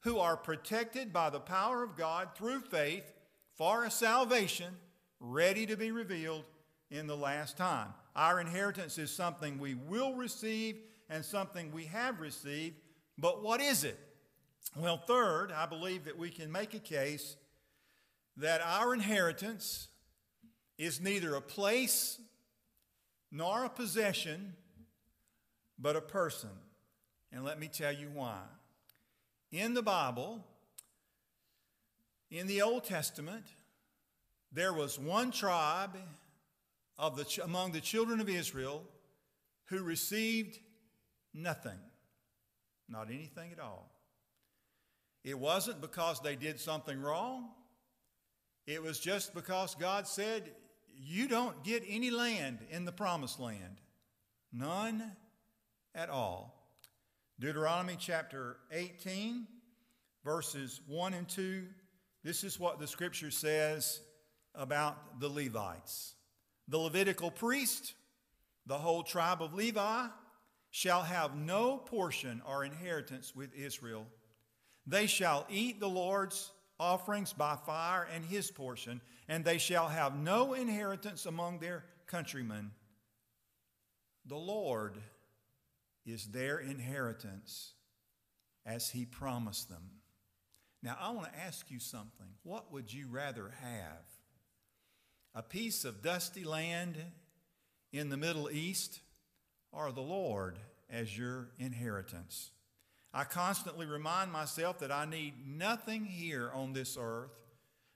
who 0.01 0.17
are 0.17 0.37
protected 0.37 1.11
by 1.11 1.29
the 1.29 1.39
power 1.39 1.83
of 1.83 1.97
God 1.97 2.29
through 2.35 2.61
faith 2.61 3.11
for 3.59 3.83
a 3.83 3.91
salvation 3.91 4.73
ready 5.19 5.65
to 5.65 5.75
be 5.75 5.91
revealed 5.91 6.45
in 6.89 7.07
the 7.07 7.17
last 7.17 7.57
time. 7.57 7.89
Our 8.15 8.39
inheritance 8.39 8.97
is 8.97 9.11
something 9.11 9.59
we 9.59 9.73
will 9.73 10.13
receive 10.13 10.77
and 11.09 11.25
something 11.25 11.73
we 11.73 11.83
have 11.85 12.21
received, 12.21 12.77
but 13.17 13.43
what 13.43 13.59
is 13.59 13.83
it? 13.83 13.99
Well, 14.77 14.97
third, 14.97 15.51
I 15.51 15.65
believe 15.65 16.05
that 16.05 16.17
we 16.17 16.29
can 16.29 16.49
make 16.49 16.73
a 16.73 16.79
case 16.79 17.35
that 18.37 18.61
our 18.61 18.93
inheritance 18.93 19.89
is 20.77 21.01
neither 21.01 21.35
a 21.35 21.41
place 21.41 22.17
nor 23.29 23.65
a 23.65 23.69
possession, 23.69 24.53
but 25.77 25.97
a 25.97 26.01
person. 26.01 26.49
And 27.33 27.43
let 27.43 27.59
me 27.59 27.67
tell 27.67 27.91
you 27.91 28.09
why. 28.13 28.39
In 29.51 29.73
the 29.73 29.83
Bible, 29.83 30.45
in 32.31 32.47
the 32.47 32.61
Old 32.61 32.83
Testament, 32.83 33.45
there 34.51 34.73
was 34.73 34.99
one 34.99 35.31
tribe 35.31 35.97
of 36.97 37.15
the, 37.15 37.43
among 37.43 37.71
the 37.71 37.81
children 37.81 38.19
of 38.19 38.29
Israel 38.29 38.83
who 39.65 39.83
received 39.83 40.59
nothing, 41.33 41.79
not 42.87 43.07
anything 43.09 43.51
at 43.51 43.59
all. 43.59 43.91
It 45.23 45.37
wasn't 45.37 45.81
because 45.81 46.21
they 46.21 46.35
did 46.35 46.59
something 46.59 46.99
wrong. 47.01 47.49
It 48.65 48.81
was 48.81 48.99
just 48.99 49.33
because 49.33 49.75
God 49.75 50.07
said, 50.07 50.51
You 50.97 51.27
don't 51.27 51.63
get 51.63 51.83
any 51.87 52.11
land 52.11 52.59
in 52.69 52.85
the 52.85 52.91
promised 52.91 53.39
land. 53.39 53.81
None 54.51 55.11
at 55.93 56.09
all. 56.09 56.55
Deuteronomy 57.39 57.95
chapter 57.99 58.57
18, 58.71 59.47
verses 60.23 60.81
1 60.87 61.13
and 61.13 61.27
2. 61.27 61.65
This 62.23 62.43
is 62.43 62.59
what 62.59 62.79
the 62.79 62.87
scripture 62.87 63.31
says 63.31 64.01
about 64.53 65.19
the 65.19 65.29
Levites. 65.29 66.15
The 66.67 66.77
Levitical 66.77 67.31
priest, 67.31 67.93
the 68.65 68.77
whole 68.77 69.03
tribe 69.03 69.41
of 69.41 69.53
Levi, 69.53 70.07
shall 70.71 71.01
have 71.01 71.35
no 71.35 71.77
portion 71.77 72.41
or 72.45 72.63
inheritance 72.63 73.35
with 73.35 73.53
Israel. 73.55 74.05
They 74.85 75.07
shall 75.07 75.45
eat 75.49 75.79
the 75.79 75.89
Lord's 75.89 76.51
offerings 76.79 77.33
by 77.33 77.55
fire 77.55 78.07
and 78.13 78.23
his 78.23 78.51
portion, 78.51 79.01
and 79.27 79.43
they 79.43 79.57
shall 79.57 79.87
have 79.87 80.15
no 80.15 80.53
inheritance 80.53 81.25
among 81.25 81.59
their 81.59 81.85
countrymen. 82.07 82.71
The 84.25 84.35
Lord 84.35 84.97
is 86.05 86.27
their 86.27 86.59
inheritance 86.59 87.73
as 88.65 88.89
he 88.89 89.05
promised 89.05 89.69
them. 89.69 89.98
Now, 90.81 90.97
I 90.99 91.11
want 91.11 91.31
to 91.33 91.39
ask 91.39 91.69
you 91.69 91.79
something. 91.79 92.27
What 92.43 92.71
would 92.71 92.93
you 92.93 93.07
rather 93.09 93.51
have? 93.61 94.05
A 95.35 95.43
piece 95.43 95.85
of 95.85 96.01
dusty 96.01 96.43
land 96.43 96.97
in 97.91 98.09
the 98.09 98.17
Middle 98.17 98.49
East 98.49 99.01
or 99.71 99.91
the 99.91 100.01
Lord 100.01 100.57
as 100.89 101.17
your 101.17 101.49
inheritance? 101.59 102.51
I 103.13 103.23
constantly 103.23 103.85
remind 103.85 104.31
myself 104.31 104.79
that 104.79 104.91
I 104.91 105.05
need 105.05 105.33
nothing 105.45 106.05
here 106.05 106.51
on 106.53 106.73
this 106.73 106.97
earth 106.99 107.31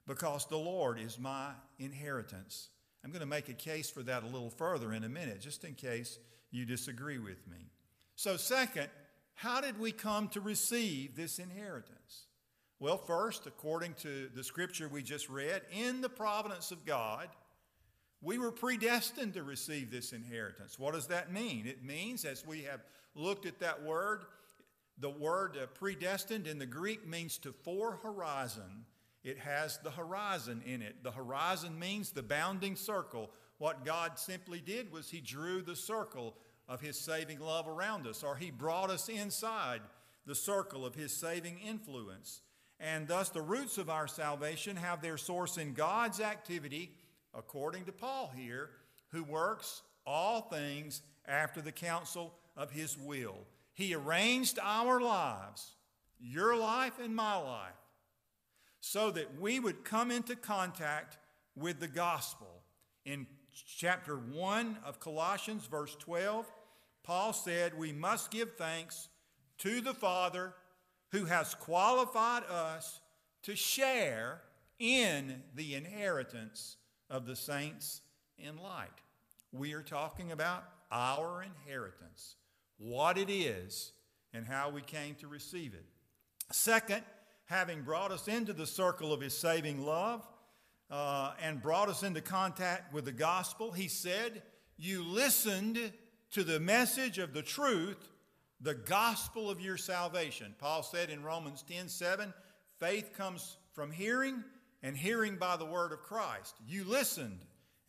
because 0.08 0.46
the 0.48 0.58
Lord 0.58 1.00
is 1.00 1.20
my 1.20 1.52
inheritance. 1.80 2.70
I'm 3.04 3.12
going 3.12 3.22
to 3.22 3.26
make 3.26 3.50
a 3.50 3.54
case 3.54 3.90
for 3.90 4.04
that 4.04 4.24
a 4.24 4.28
little 4.28 4.50
further 4.50 4.94
in 4.94 5.04
a 5.04 5.10
minute, 5.10 5.40
just 5.42 5.64
in 5.64 5.76
case 5.76 6.20
you 6.52 6.66
disagree 6.66 7.20
with 7.20 7.48
me. 7.48 7.70
So, 8.16 8.38
second, 8.38 8.90
how 9.34 9.62
did 9.62 9.80
we 9.80 9.92
come 9.92 10.30
to 10.30 10.42
receive 10.42 11.16
this 11.16 11.40
inheritance? 11.40 12.28
Well, 12.84 12.98
first, 12.98 13.48
according 13.48 13.94
to 14.02 14.28
the 14.36 14.44
scripture 14.44 14.90
we 14.90 15.04
just 15.04 15.30
read, 15.30 15.62
in 15.72 16.02
the 16.02 16.10
providence 16.10 16.70
of 16.72 16.84
God, 16.84 17.30
we 18.22 18.38
were 18.38 18.52
predestined 18.52 19.36
to 19.36 19.44
receive 19.44 19.90
this 19.90 20.12
inheritance. 20.12 20.78
What 20.78 20.94
does 20.94 21.08
that 21.08 21.32
mean? 21.32 21.66
It 21.66 21.82
means, 21.82 22.26
as 22.26 22.46
we 22.46 22.64
have 22.64 22.82
looked 23.16 23.46
at 23.46 23.62
that 23.62 23.84
word, 23.84 24.26
the 24.98 25.10
word 25.10 25.56
uh, 25.56 25.68
predestined 25.68 26.46
in 26.46 26.60
the 26.60 26.66
Greek 26.66 27.08
means 27.08 27.38
to 27.38 27.54
fore 27.54 28.00
horizon. 28.04 28.84
It 29.24 29.40
has 29.40 29.78
the 29.78 29.92
horizon 29.92 30.62
in 30.66 30.82
it. 30.82 31.06
The 31.06 31.12
horizon 31.12 31.80
means 31.80 32.12
the 32.12 32.22
bounding 32.22 32.76
circle. 32.76 33.32
What 33.60 33.86
God 33.86 34.20
simply 34.20 34.60
did 34.60 34.92
was 34.92 35.10
He 35.10 35.22
drew 35.22 35.62
the 35.62 35.78
circle 35.78 36.36
of 36.68 36.82
His 36.82 37.00
saving 37.00 37.40
love 37.40 37.66
around 37.66 38.08
us, 38.08 38.26
or 38.26 38.36
He 38.36 38.52
brought 38.52 38.90
us 38.90 39.08
inside 39.08 39.80
the 40.26 40.36
circle 40.36 40.86
of 40.86 40.96
His 40.96 41.14
saving 41.14 41.60
influence. 41.66 42.42
And 42.84 43.08
thus, 43.08 43.30
the 43.30 43.42
roots 43.42 43.78
of 43.78 43.90
our 43.90 44.10
salvation 44.10 44.76
have 44.76 45.02
their 45.02 45.16
source 45.16 45.58
in 45.58 45.74
God's 45.74 46.20
activity, 46.20 46.92
according 47.34 47.86
to 47.86 47.94
Paul 47.94 48.34
here, 48.36 48.72
who 49.08 49.24
works 49.24 49.84
all 50.06 50.42
things 50.42 51.02
after 51.26 51.62
the 51.62 51.72
counsel 51.72 52.34
of 52.58 52.72
His 52.72 52.98
will. 52.98 53.38
He 53.74 53.96
arranged 53.96 54.60
our 54.62 55.00
lives, 55.00 55.76
your 56.20 56.58
life 56.58 57.00
and 57.02 57.16
my 57.16 57.38
life, 57.38 57.72
so 58.82 59.12
that 59.12 59.40
we 59.40 59.62
would 59.62 59.86
come 59.86 60.12
into 60.12 60.36
contact 60.36 61.18
with 61.56 61.80
the 61.80 61.88
gospel. 61.88 62.64
In 63.06 63.28
chapter 63.78 64.18
1 64.18 64.80
of 64.86 65.00
Colossians, 65.00 65.68
verse 65.68 65.96
12, 66.00 66.52
Paul 67.02 67.32
said, 67.32 67.78
We 67.78 67.94
must 67.94 68.30
give 68.30 68.58
thanks 68.58 69.08
to 69.60 69.80
the 69.80 69.94
Father 69.94 70.54
who 71.14 71.24
has 71.24 71.56
qualified 71.56 72.44
us 72.44 73.00
to 73.44 73.56
share 73.56 74.42
in 74.80 75.42
the 75.56 75.76
inheritance 75.76 76.76
of 77.10 77.26
the 77.26 77.36
saints 77.36 78.02
in 78.38 78.58
light. 78.58 78.90
We 79.54 79.72
are 79.74 79.82
talking 79.82 80.34
about 80.34 80.66
our 80.92 81.42
inheritance 81.44 82.36
what 82.78 83.18
it 83.18 83.30
is, 83.30 83.94
and 84.34 84.46
how 84.46 84.70
we 84.70 84.82
came 84.82 85.16
to 85.16 85.28
receive 85.28 85.74
it. 85.74 85.86
Second, 86.52 87.04
having 87.46 87.82
brought 87.82 88.12
us 88.12 88.28
into 88.28 88.52
the 88.52 88.66
circle 88.66 89.14
of 89.14 89.22
his 89.22 89.38
saving 89.38 89.86
love 89.86 90.28
uh, 90.90 91.34
and 91.42 91.62
brought 91.62 91.88
us 91.88 92.04
into 92.04 92.22
contact 92.22 92.94
with 92.94 93.06
the 93.06 93.12
gospel, 93.12 93.72
he 93.72 93.88
said, 93.88 94.42
You 94.78 95.04
listened 95.04 95.94
to 96.32 96.44
the 96.44 96.60
message 96.60 97.20
of 97.20 97.34
the 97.34 97.44
truth, 97.44 98.10
the 98.64 98.74
gospel 98.74 99.50
of 99.50 99.60
your 99.62 99.78
salvation. 99.78 100.56
Paul 100.58 100.84
said 100.84 101.10
in 101.10 101.22
Romans 101.22 101.64
10 101.70 101.90
7, 101.90 102.34
faith 102.80 103.12
comes 103.16 103.58
from 103.74 103.92
hearing, 103.92 104.44
and 104.82 104.98
hearing 104.98 105.36
by 105.36 105.58
the 105.58 105.66
word 105.66 105.92
of 105.92 106.02
Christ. 106.02 106.56
You 106.68 106.86
listened 106.86 107.40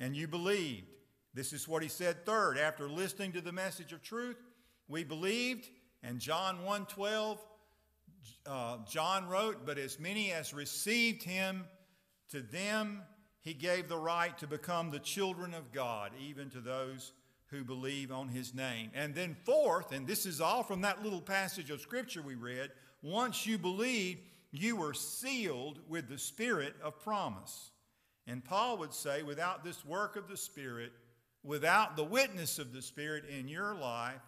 and 0.00 0.16
you 0.16 0.26
believed. 0.26 0.86
This 1.32 1.52
is 1.52 1.66
what 1.66 1.82
he 1.82 1.88
said 1.88 2.26
third. 2.26 2.58
After 2.58 2.88
listening 2.88 3.32
to 3.32 3.40
the 3.40 3.52
message 3.52 3.92
of 3.92 4.02
truth, 4.02 4.36
we 4.88 5.04
believed, 5.04 5.68
and 6.02 6.20
John 6.20 6.62
1:12, 6.64 7.40
uh, 8.46 8.78
John 8.84 9.26
wrote, 9.28 9.66
"But 9.66 9.78
as 9.78 9.98
many 9.98 10.32
as 10.32 10.54
received 10.54 11.22
him, 11.22 11.66
to 12.28 12.40
them 12.40 13.02
he 13.40 13.54
gave 13.54 13.88
the 13.88 13.98
right 13.98 14.36
to 14.38 14.46
become 14.46 14.90
the 14.90 15.00
children 15.00 15.54
of 15.54 15.72
God, 15.72 16.12
even 16.18 16.50
to 16.50 16.60
those 16.60 17.12
who 17.48 17.64
believe 17.64 18.10
on 18.10 18.28
his 18.28 18.54
name." 18.54 18.90
And 18.94 19.14
then 19.14 19.34
fourth, 19.44 19.92
and 19.92 20.06
this 20.06 20.26
is 20.26 20.40
all 20.40 20.62
from 20.62 20.80
that 20.82 21.02
little 21.02 21.22
passage 21.22 21.70
of 21.70 21.80
scripture 21.80 22.22
we 22.22 22.34
read, 22.34 22.72
once 23.02 23.46
you 23.46 23.58
believe, 23.58 24.18
you 24.50 24.76
were 24.76 24.94
sealed 24.94 25.80
with 25.88 26.08
the 26.08 26.18
spirit 26.18 26.74
of 26.82 27.00
promise. 27.00 27.70
And 28.26 28.42
Paul 28.42 28.78
would 28.78 28.94
say, 28.94 29.22
without 29.22 29.64
this 29.64 29.84
work 29.84 30.16
of 30.16 30.28
the 30.28 30.36
Spirit, 30.36 30.92
without 31.42 31.94
the 31.94 32.04
witness 32.04 32.58
of 32.58 32.72
the 32.72 32.80
Spirit 32.80 33.26
in 33.26 33.48
your 33.48 33.74
life, 33.74 34.22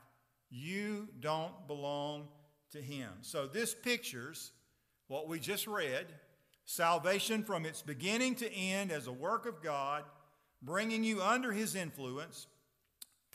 You 0.51 1.09
don't 1.21 1.67
belong 1.67 2.29
to 2.73 2.81
him. 2.81 3.11
So 3.23 3.47
this 3.47 3.75
pictures 3.75 4.53
what 5.09 5.29
we 5.29 5.39
just 5.39 5.67
read 5.67 6.07
salvation 6.65 7.45
from 7.45 7.65
its 7.65 7.83
beginning 7.83 8.35
to 8.37 8.53
end 8.53 8.91
as 8.91 9.07
a 9.07 9.13
work 9.13 9.47
of 9.47 9.63
God, 9.63 10.05
bringing 10.63 11.05
you 11.05 11.23
under 11.23 11.53
his 11.53 11.75
influence, 11.75 12.47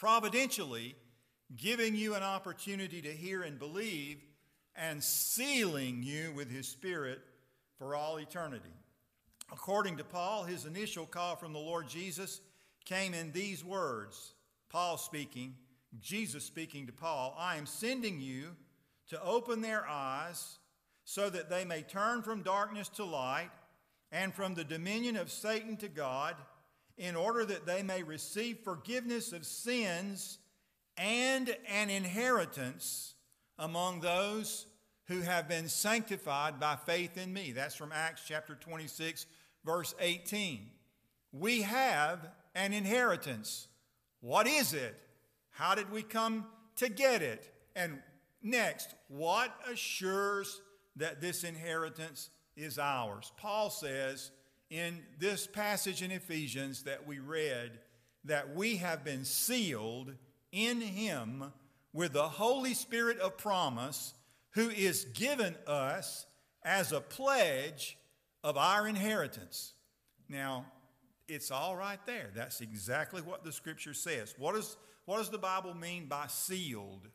providentially 0.01 0.95
giving 1.55 1.95
you 1.95 2.15
an 2.15 2.23
opportunity 2.23 3.03
to 3.03 3.11
hear 3.11 3.43
and 3.43 3.59
believe, 3.59 4.17
and 4.75 5.03
sealing 5.03 6.01
you 6.01 6.33
with 6.35 6.49
his 6.49 6.67
spirit 6.67 7.19
for 7.77 7.95
all 7.95 8.17
eternity. 8.17 8.73
According 9.51 9.97
to 9.97 10.03
Paul, 10.03 10.43
his 10.43 10.65
initial 10.65 11.05
call 11.05 11.35
from 11.35 11.53
the 11.53 11.59
Lord 11.59 11.87
Jesus 11.87 12.41
came 12.83 13.13
in 13.13 13.31
these 13.31 13.63
words 13.63 14.33
Paul 14.69 14.97
speaking, 14.97 15.53
Jesus 15.99 16.45
speaking 16.45 16.87
to 16.87 16.93
Paul, 16.93 17.35
I 17.37 17.57
am 17.57 17.67
sending 17.67 18.19
you 18.19 18.55
to 19.09 19.23
open 19.23 19.61
their 19.61 19.87
eyes 19.87 20.57
so 21.03 21.29
that 21.29 21.47
they 21.47 21.63
may 21.63 21.83
turn 21.83 22.23
from 22.23 22.41
darkness 22.41 22.89
to 22.89 23.05
light 23.05 23.51
and 24.11 24.33
from 24.33 24.55
the 24.55 24.63
dominion 24.63 25.15
of 25.15 25.29
Satan 25.29 25.77
to 25.77 25.87
God, 25.87 26.37
in 27.01 27.15
order 27.15 27.43
that 27.43 27.65
they 27.65 27.81
may 27.81 28.03
receive 28.03 28.59
forgiveness 28.63 29.33
of 29.33 29.43
sins 29.43 30.37
and 30.97 31.57
an 31.67 31.89
inheritance 31.89 33.15
among 33.57 34.01
those 34.01 34.67
who 35.05 35.21
have 35.21 35.49
been 35.49 35.67
sanctified 35.67 36.59
by 36.59 36.75
faith 36.75 37.17
in 37.17 37.33
me. 37.33 37.53
That's 37.53 37.73
from 37.73 37.91
Acts 37.91 38.21
chapter 38.27 38.53
26, 38.53 39.25
verse 39.65 39.95
18. 39.99 40.67
We 41.31 41.63
have 41.63 42.29
an 42.53 42.71
inheritance. 42.71 43.67
What 44.19 44.45
is 44.45 44.75
it? 44.75 44.95
How 45.49 45.73
did 45.73 45.91
we 45.91 46.03
come 46.03 46.45
to 46.75 46.87
get 46.87 47.23
it? 47.23 47.51
And 47.75 47.97
next, 48.43 48.93
what 49.07 49.51
assures 49.71 50.61
that 50.97 51.19
this 51.19 51.43
inheritance 51.43 52.29
is 52.55 52.77
ours? 52.77 53.31
Paul 53.37 53.71
says 53.71 54.29
in 54.71 55.03
this 55.19 55.45
passage 55.45 56.01
in 56.01 56.11
Ephesians 56.11 56.83
that 56.83 57.05
we 57.05 57.19
read 57.19 57.71
that 58.23 58.55
we 58.55 58.77
have 58.77 59.03
been 59.03 59.25
sealed 59.25 60.13
in 60.51 60.79
him 60.79 61.51
with 61.91 62.13
the 62.13 62.29
Holy 62.29 62.73
Spirit 62.73 63.19
of 63.19 63.37
promise, 63.37 64.13
who 64.51 64.69
is 64.69 65.05
given 65.13 65.55
us 65.67 66.25
as 66.63 66.93
a 66.93 67.01
pledge 67.01 67.97
of 68.43 68.57
our 68.57 68.87
inheritance. 68.87 69.73
Now, 70.29 70.65
it's 71.27 71.51
all 71.51 71.75
right 71.75 71.99
there. 72.05 72.29
That's 72.33 72.61
exactly 72.61 73.21
what 73.21 73.43
the 73.43 73.51
scripture 73.51 73.93
says. 73.93 74.35
What, 74.37 74.55
is, 74.55 74.77
what 75.05 75.17
does 75.17 75.29
the 75.29 75.37
Bible 75.37 75.73
mean 75.73 76.05
by 76.05 76.27
sealed? 76.27 77.09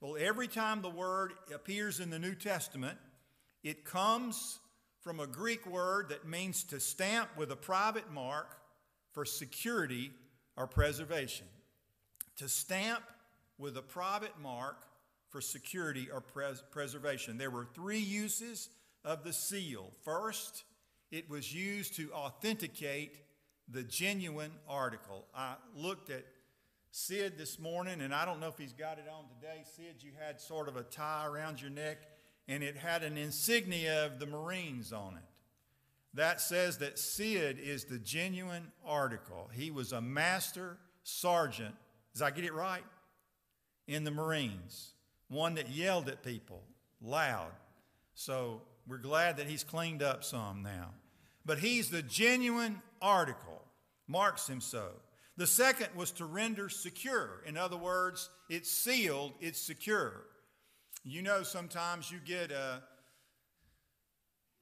Well, 0.00 0.16
every 0.18 0.48
time 0.48 0.82
the 0.82 0.90
word 0.90 1.32
appears 1.54 2.00
in 2.00 2.10
the 2.10 2.18
New 2.18 2.34
Testament, 2.34 2.98
it 3.62 3.84
comes 3.84 4.58
from 5.00 5.20
a 5.20 5.26
Greek 5.26 5.66
word 5.66 6.08
that 6.10 6.26
means 6.26 6.64
to 6.64 6.80
stamp 6.80 7.28
with 7.36 7.50
a 7.50 7.56
private 7.56 8.10
mark 8.12 8.56
for 9.12 9.24
security 9.24 10.10
or 10.56 10.66
preservation. 10.66 11.46
To 12.36 12.48
stamp 12.48 13.02
with 13.58 13.76
a 13.76 13.82
private 13.82 14.38
mark 14.40 14.76
for 15.30 15.40
security 15.40 16.08
or 16.12 16.20
pres- 16.20 16.62
preservation. 16.70 17.38
There 17.38 17.50
were 17.50 17.66
three 17.74 17.98
uses 17.98 18.70
of 19.04 19.24
the 19.24 19.32
seal. 19.32 19.90
First, 20.04 20.64
it 21.10 21.28
was 21.28 21.54
used 21.54 21.96
to 21.96 22.12
authenticate 22.12 23.18
the 23.68 23.82
genuine 23.82 24.52
article. 24.68 25.26
I 25.34 25.54
looked 25.74 26.10
at 26.10 26.24
Sid 26.90 27.36
this 27.36 27.58
morning, 27.58 28.00
and 28.00 28.14
I 28.14 28.24
don't 28.24 28.40
know 28.40 28.48
if 28.48 28.58
he's 28.58 28.72
got 28.72 28.98
it 28.98 29.06
on 29.08 29.24
today. 29.28 29.62
Sid, 29.76 29.96
you 30.02 30.12
had 30.18 30.40
sort 30.40 30.68
of 30.68 30.76
a 30.76 30.82
tie 30.82 31.26
around 31.26 31.60
your 31.60 31.70
neck, 31.70 31.98
and 32.48 32.62
it 32.62 32.76
had 32.76 33.02
an 33.02 33.18
insignia 33.18 34.06
of 34.06 34.18
the 34.18 34.26
Marines 34.26 34.92
on 34.92 35.14
it. 35.14 35.28
That 36.14 36.40
says 36.40 36.78
that 36.78 36.98
Sid 36.98 37.58
is 37.62 37.84
the 37.84 37.98
genuine 37.98 38.72
article. 38.84 39.50
He 39.52 39.70
was 39.70 39.92
a 39.92 40.00
master 40.00 40.78
sergeant. 41.02 41.74
Does 42.12 42.22
I 42.22 42.30
get 42.30 42.44
it 42.44 42.54
right? 42.54 42.84
In 43.86 44.04
the 44.04 44.10
Marines, 44.10 44.92
one 45.28 45.54
that 45.54 45.70
yelled 45.70 46.08
at 46.08 46.22
people 46.22 46.62
loud. 47.00 47.52
So 48.14 48.62
we're 48.86 48.98
glad 48.98 49.36
that 49.36 49.46
he's 49.46 49.64
cleaned 49.64 50.02
up 50.02 50.24
some 50.24 50.62
now. 50.62 50.90
But 51.44 51.58
he's 51.58 51.90
the 51.90 52.02
genuine 52.02 52.82
article, 53.00 53.62
marks 54.06 54.48
him 54.48 54.60
so. 54.60 54.88
The 55.36 55.46
second 55.46 55.88
was 55.94 56.10
to 56.12 56.24
render 56.24 56.68
secure. 56.68 57.42
In 57.46 57.56
other 57.56 57.76
words, 57.76 58.28
it's 58.48 58.70
sealed, 58.70 59.34
it's 59.40 59.60
secure. 59.60 60.24
You 61.04 61.22
know, 61.22 61.42
sometimes 61.42 62.10
you 62.10 62.18
get 62.24 62.50
a, 62.50 62.82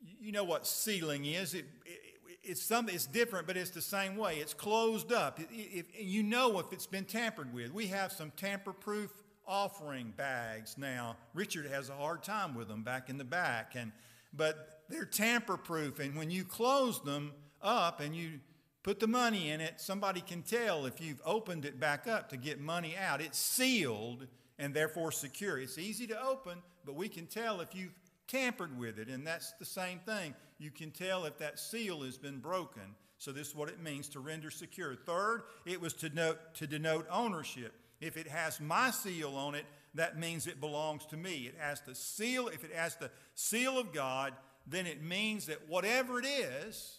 you 0.01 0.33
know 0.33 0.44
what 0.44 0.66
sealing 0.66 1.25
is. 1.25 1.55
It, 1.55 1.64
it, 1.85 2.01
it's 2.42 2.62
something, 2.62 2.94
it's 2.94 3.07
different, 3.07 3.46
but 3.46 3.57
it's 3.57 3.70
the 3.70 3.83
same 3.83 4.16
way. 4.16 4.37
It's 4.37 4.55
closed 4.55 5.12
up. 5.12 5.40
It, 5.51 5.87
you 5.99 6.22
know 6.22 6.59
if 6.61 6.72
it's 6.72 6.87
been 6.87 7.05
tampered 7.05 7.53
with. 7.53 7.72
We 7.72 7.88
have 7.88 8.12
some 8.12 8.31
tamper 8.37 8.72
proof 8.72 9.11
offering 9.46 10.12
bags 10.16 10.77
now. 10.79 11.16
Richard 11.35 11.66
has 11.66 11.88
a 11.88 11.94
hard 11.94 12.22
time 12.22 12.55
with 12.55 12.68
them 12.68 12.83
back 12.83 13.09
in 13.11 13.18
the 13.18 13.25
back. 13.25 13.75
And, 13.75 13.92
but 14.33 14.83
they're 14.88 15.05
tamper 15.05 15.57
proof. 15.57 15.99
And 15.99 16.16
when 16.16 16.31
you 16.31 16.44
close 16.44 17.03
them 17.03 17.33
up 17.62 18.01
and 18.01 18.14
you 18.14 18.40
put 18.83 19.01
the 19.01 19.09
money 19.09 19.51
in 19.51 19.61
it, 19.61 19.81
somebody 19.81 20.20
can 20.20 20.42
tell 20.42 20.87
if 20.87 21.01
you've 21.01 21.20
opened 21.25 21.64
it 21.64 21.81
back 21.81 22.07
up 22.07 22.29
to 22.29 22.37
get 22.37 22.61
money 22.61 22.94
out. 22.96 23.20
It's 23.20 23.38
sealed 23.38 24.27
and 24.59 24.73
therefore 24.73 25.12
secure. 25.12 25.59
It's 25.59 25.79
easy 25.79 26.07
to 26.09 26.23
open, 26.23 26.59
but 26.85 26.95
we 26.95 27.09
can 27.09 27.27
tell 27.27 27.61
if 27.61 27.75
you've 27.75 27.95
tampered 28.29 28.77
with 28.79 28.99
it. 28.99 29.09
And 29.09 29.27
that's 29.27 29.53
the 29.59 29.64
same 29.64 29.99
thing. 30.01 30.35
You 30.59 30.71
can 30.71 30.90
tell 30.90 31.25
if 31.25 31.38
that 31.38 31.59
seal 31.59 32.03
has 32.03 32.16
been 32.16 32.38
broken. 32.38 32.95
So, 33.19 33.33
this 33.33 33.49
is 33.49 33.55
what 33.55 33.71
it 33.71 33.83
means 33.83 34.09
to 34.11 34.21
render 34.21 34.51
secure. 34.51 34.95
Third, 34.95 35.45
it 35.64 35.81
was 35.81 35.95
to, 35.95 36.11
note, 36.11 36.38
to 36.57 36.66
denote 36.66 37.07
ownership. 37.11 37.73
If 37.99 38.19
it 38.19 38.29
has 38.29 38.61
my 38.61 38.90
seal 38.90 39.35
on 39.37 39.55
it, 39.55 39.64
that 39.95 40.19
means 40.19 40.47
it 40.47 40.61
belongs 40.61 41.07
to 41.07 41.16
me. 41.16 41.47
It 41.47 41.55
has 41.59 41.81
the 41.81 41.95
seal, 41.95 42.49
if 42.49 42.62
it 42.62 42.73
has 42.75 42.97
the 42.97 43.11
seal 43.35 43.79
of 43.79 43.92
God, 43.92 44.35
then 44.66 44.87
it 44.87 45.03
means 45.03 45.47
that 45.47 45.66
whatever 45.69 46.19
it 46.19 46.27
is, 46.27 46.99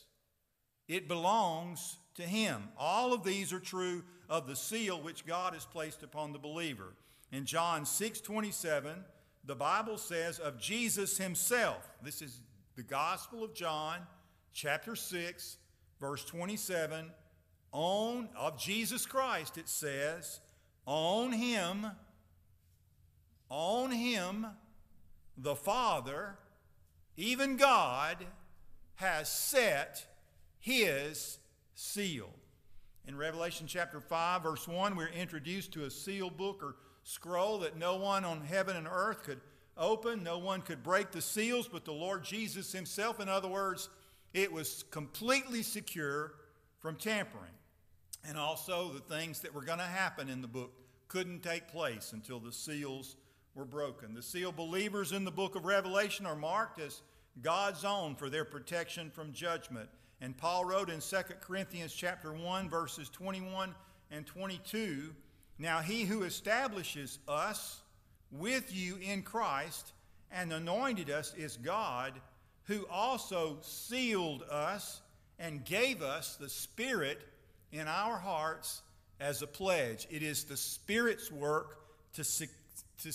it 0.88 1.08
belongs 1.08 1.98
to 2.16 2.24
Him. 2.24 2.70
All 2.78 3.14
of 3.14 3.24
these 3.24 3.54
are 3.54 3.60
true 3.60 4.04
of 4.28 4.48
the 4.48 4.56
seal 4.56 5.00
which 5.00 5.26
God 5.26 5.54
has 5.54 5.66
placed 5.66 6.02
upon 6.02 6.34
the 6.34 6.40
believer. 6.40 6.94
In 7.32 7.46
John 7.46 7.86
6 7.86 8.22
27, 8.22 9.04
the 9.46 9.56
Bible 9.56 9.98
says 9.98 10.40
of 10.40 10.60
Jesus 10.60 11.18
Himself, 11.18 11.90
this 12.04 12.22
is 12.22 12.42
the 12.76 12.84
Gospel 12.84 13.44
of 13.44 13.54
John, 13.54 14.00
chapter 14.54 14.96
6, 14.96 15.58
verse 16.00 16.24
27, 16.26 17.12
on 17.72 18.30
of 18.38 18.58
Jesus 18.60 19.06
Christ, 19.06 19.58
it 19.58 19.68
says, 19.68 20.40
on 20.86 21.32
Him, 21.32 21.88
on 23.50 23.92
Him, 23.92 24.48
the 25.38 25.56
Father 25.56 26.38
even 27.18 27.58
God 27.58 28.18
has 28.96 29.30
set 29.30 30.06
his 30.60 31.40
seal. 31.74 32.30
In 33.08 33.18
Revelation 33.18 33.68
chapter 33.68 34.00
5, 34.00 34.44
verse 34.44 34.68
1, 34.68 34.96
we're 34.96 35.08
introduced 35.08 35.72
to 35.74 35.86
a 35.86 35.90
seal 35.90 36.30
book 36.30 36.62
or 36.62 36.76
scroll 37.08 37.60
that 37.60 37.78
no 37.78 37.96
one 37.96 38.26
on 38.26 38.42
heaven 38.42 38.76
and 38.76 38.86
earth 38.86 39.24
could 39.24 39.40
open. 39.78 40.24
No 40.24 40.40
one 40.40 40.62
could 40.62 40.84
break 40.84 41.12
the 41.12 41.22
seals 41.22 41.68
but 41.68 41.86
the 41.86 41.94
Lord 41.94 42.22
Jesus 42.24 42.74
himself. 42.74 43.22
In 43.22 43.30
other 43.30 43.48
words, 43.48 43.88
it 44.34 44.52
was 44.52 44.84
completely 44.92 45.64
secure 45.64 46.34
from 46.82 46.98
tampering. 46.98 47.54
And 48.28 48.38
also, 48.38 48.92
the 48.92 49.00
things 49.00 49.40
that 49.40 49.54
were 49.54 49.62
going 49.62 49.78
to 49.78 49.86
happen 49.86 50.28
in 50.28 50.42
the 50.42 50.50
book 50.50 50.74
couldn't 51.08 51.44
take 51.44 51.70
place 51.70 52.12
until 52.12 52.42
the 52.42 52.52
seals 52.52 53.16
were 53.56 53.64
broken. 53.64 54.14
The 54.14 54.22
sealed 54.22 54.58
believers 54.58 55.14
in 55.14 55.24
the 55.24 55.32
book 55.32 55.56
of 55.56 55.64
Revelation 55.64 56.26
are 56.26 56.36
marked 56.36 56.78
as 56.78 57.02
God's 57.42 57.86
own 57.86 58.16
for 58.16 58.30
their 58.30 58.44
protection 58.44 59.12
from 59.12 59.32
judgment. 59.32 59.88
And 60.20 60.36
Paul 60.36 60.66
wrote 60.66 60.90
in 60.90 61.00
2 61.00 61.16
Corinthians 61.40 61.94
chapter 61.94 62.34
1 62.34 62.70
verses 62.70 63.08
21 63.08 63.74
and 64.12 64.26
22, 64.26 65.16
now 65.60 65.80
he 65.80 66.04
who 66.04 66.24
establishes 66.24 67.20
us 67.28 67.82
with 68.32 68.76
you 68.76 68.98
in 69.02 69.24
Christ 69.24 69.94
and 70.32 70.52
anointed 70.52 71.10
us 71.10 71.34
is 71.36 71.58
God, 71.58 72.14
who 72.66 72.86
also 72.92 73.58
sealed 73.62 74.44
us 74.44 75.02
and 75.40 75.64
gave 75.64 76.02
us 76.02 76.36
the 76.36 76.50
Spirit 76.50 77.20
in 77.72 77.88
our 77.88 78.18
hearts 78.18 78.82
as 79.20 79.42
a 79.42 79.48
pledge. 79.48 80.08
It 80.10 80.24
is 80.24 80.44
the 80.44 80.58
Spirit's 80.58 81.32
work 81.32 81.80
to, 82.14 82.24
to, 82.24 83.14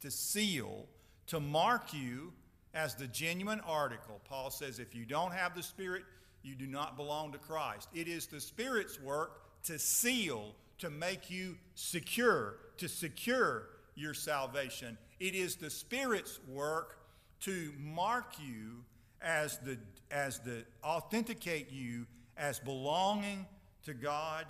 to 0.00 0.10
seal, 0.10 0.86
to 1.28 1.40
mark 1.40 1.92
you 1.92 2.32
as 2.74 2.94
the 2.94 3.06
genuine 3.06 3.60
article. 3.60 4.20
Paul 4.28 4.50
says 4.50 4.78
if 4.78 4.94
you 4.94 5.04
don't 5.04 5.32
have 5.32 5.54
the 5.54 5.62
Spirit, 5.62 6.04
you 6.42 6.54
do 6.54 6.66
not 6.66 6.96
belong 6.96 7.32
to 7.32 7.38
Christ. 7.38 7.88
It 7.94 8.08
is 8.08 8.26
the 8.26 8.40
Spirit's 8.40 9.00
work 9.00 9.42
to 9.64 9.78
seal, 9.78 10.54
to 10.80 10.90
make 10.90 11.30
you 11.30 11.56
secure, 11.74 12.56
to 12.78 12.88
secure 12.88 13.68
your 13.94 14.14
salvation. 14.14 14.98
It 15.18 15.34
is 15.34 15.56
the 15.56 15.70
Spirit's 15.70 16.40
work 16.48 16.98
to 17.40 17.72
mark 17.78 18.34
you 18.38 18.84
as 19.22 19.58
the 19.58 19.78
as 20.10 20.40
the 20.40 20.64
authenticate 20.82 21.70
you 21.70 22.06
as 22.36 22.58
belonging 22.58 23.46
to 23.84 23.94
God 23.94 24.46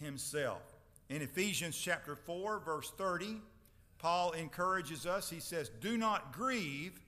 himself. 0.00 0.62
In 1.08 1.22
Ephesians 1.22 1.76
chapter 1.76 2.16
4 2.16 2.60
verse 2.60 2.90
30, 2.96 3.40
Paul 3.98 4.32
encourages 4.32 5.06
us. 5.06 5.30
He 5.30 5.40
says, 5.40 5.70
"Do 5.80 5.96
not 5.96 6.32
grieve 6.32 7.00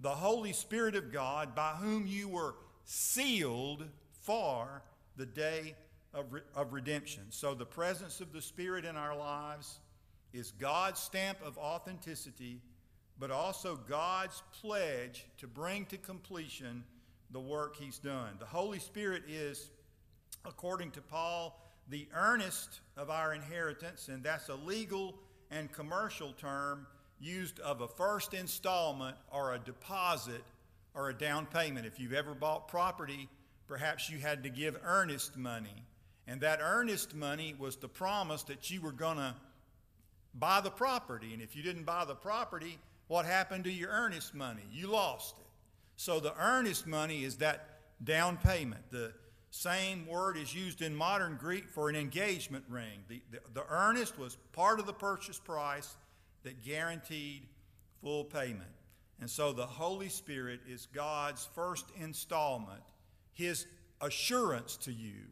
the 0.00 0.14
Holy 0.14 0.52
Spirit 0.52 0.96
of 0.96 1.12
God 1.12 1.54
by 1.54 1.74
whom 1.74 2.06
you 2.06 2.28
were 2.28 2.56
sealed 2.84 3.88
for 4.22 4.82
the 5.16 5.26
day 5.26 5.76
of, 6.14 6.32
re- 6.32 6.40
of 6.54 6.72
redemption." 6.72 7.24
So 7.30 7.54
the 7.54 7.66
presence 7.66 8.20
of 8.20 8.32
the 8.32 8.42
Spirit 8.42 8.84
in 8.84 8.96
our 8.96 9.16
lives 9.16 9.78
is 10.32 10.52
God's 10.52 11.00
stamp 11.00 11.38
of 11.44 11.58
authenticity, 11.58 12.60
but 13.18 13.30
also 13.30 13.76
God's 13.76 14.42
pledge 14.60 15.26
to 15.38 15.46
bring 15.46 15.84
to 15.86 15.98
completion 15.98 16.84
the 17.30 17.40
work 17.40 17.76
he's 17.76 17.98
done. 17.98 18.36
The 18.38 18.46
Holy 18.46 18.78
Spirit 18.78 19.24
is, 19.28 19.70
according 20.44 20.90
to 20.92 21.02
Paul, 21.02 21.58
the 21.88 22.08
earnest 22.14 22.80
of 22.96 23.10
our 23.10 23.34
inheritance, 23.34 24.08
and 24.08 24.22
that's 24.22 24.48
a 24.48 24.54
legal 24.54 25.14
and 25.50 25.70
commercial 25.72 26.32
term 26.32 26.86
used 27.20 27.60
of 27.60 27.80
a 27.80 27.88
first 27.88 28.34
installment 28.34 29.16
or 29.30 29.54
a 29.54 29.58
deposit 29.58 30.42
or 30.94 31.10
a 31.10 31.14
down 31.14 31.46
payment. 31.46 31.86
If 31.86 32.00
you've 32.00 32.12
ever 32.12 32.34
bought 32.34 32.68
property, 32.68 33.28
perhaps 33.66 34.10
you 34.10 34.18
had 34.18 34.42
to 34.42 34.50
give 34.50 34.78
earnest 34.84 35.36
money. 35.36 35.84
And 36.32 36.40
that 36.40 36.60
earnest 36.62 37.14
money 37.14 37.54
was 37.58 37.76
the 37.76 37.90
promise 37.90 38.42
that 38.44 38.70
you 38.70 38.80
were 38.80 38.90
going 38.90 39.18
to 39.18 39.34
buy 40.32 40.62
the 40.62 40.70
property. 40.70 41.34
And 41.34 41.42
if 41.42 41.54
you 41.54 41.62
didn't 41.62 41.84
buy 41.84 42.06
the 42.06 42.14
property, 42.14 42.78
what 43.08 43.26
happened 43.26 43.64
to 43.64 43.70
your 43.70 43.90
earnest 43.90 44.34
money? 44.34 44.62
You 44.72 44.86
lost 44.86 45.34
it. 45.38 45.46
So 45.96 46.20
the 46.20 46.34
earnest 46.42 46.86
money 46.86 47.22
is 47.22 47.36
that 47.36 47.80
down 48.02 48.38
payment. 48.38 48.80
The 48.90 49.12
same 49.50 50.06
word 50.06 50.38
is 50.38 50.54
used 50.54 50.80
in 50.80 50.96
modern 50.96 51.36
Greek 51.36 51.68
for 51.68 51.90
an 51.90 51.96
engagement 51.96 52.64
ring. 52.66 53.04
The, 53.08 53.20
the, 53.30 53.40
the 53.52 53.66
earnest 53.68 54.18
was 54.18 54.38
part 54.52 54.80
of 54.80 54.86
the 54.86 54.94
purchase 54.94 55.38
price 55.38 55.96
that 56.44 56.64
guaranteed 56.64 57.46
full 58.00 58.24
payment. 58.24 58.72
And 59.20 59.28
so 59.28 59.52
the 59.52 59.66
Holy 59.66 60.08
Spirit 60.08 60.60
is 60.66 60.86
God's 60.94 61.46
first 61.54 61.84
installment, 62.00 62.80
His 63.34 63.66
assurance 64.00 64.78
to 64.78 64.92
you 64.94 65.26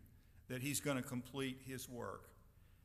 that 0.51 0.61
He's 0.61 0.81
going 0.81 0.99
to 0.99 1.03
complete 1.03 1.59
His 1.65 1.89
work. 1.89 2.29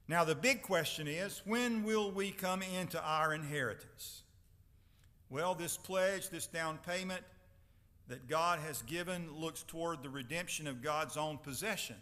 Now, 0.08 0.24
the 0.24 0.36
big 0.36 0.62
question 0.62 1.08
is 1.08 1.42
when 1.46 1.84
will 1.84 2.12
we 2.12 2.32
come 2.32 2.62
into 2.62 3.04
our 3.04 3.34
inheritance? 3.34 4.22
Well, 5.30 5.56
this 5.56 5.76
pledge, 5.76 6.30
this 6.30 6.48
down 6.48 6.78
payment, 6.86 7.24
that 8.08 8.30
God 8.30 8.60
has 8.60 8.84
given 8.84 9.34
looks 9.36 9.64
toward 9.64 10.04
the 10.04 10.10
redemption 10.10 10.68
of 10.68 10.84
God's 10.84 11.18
own 11.18 11.40
possession 11.40 11.96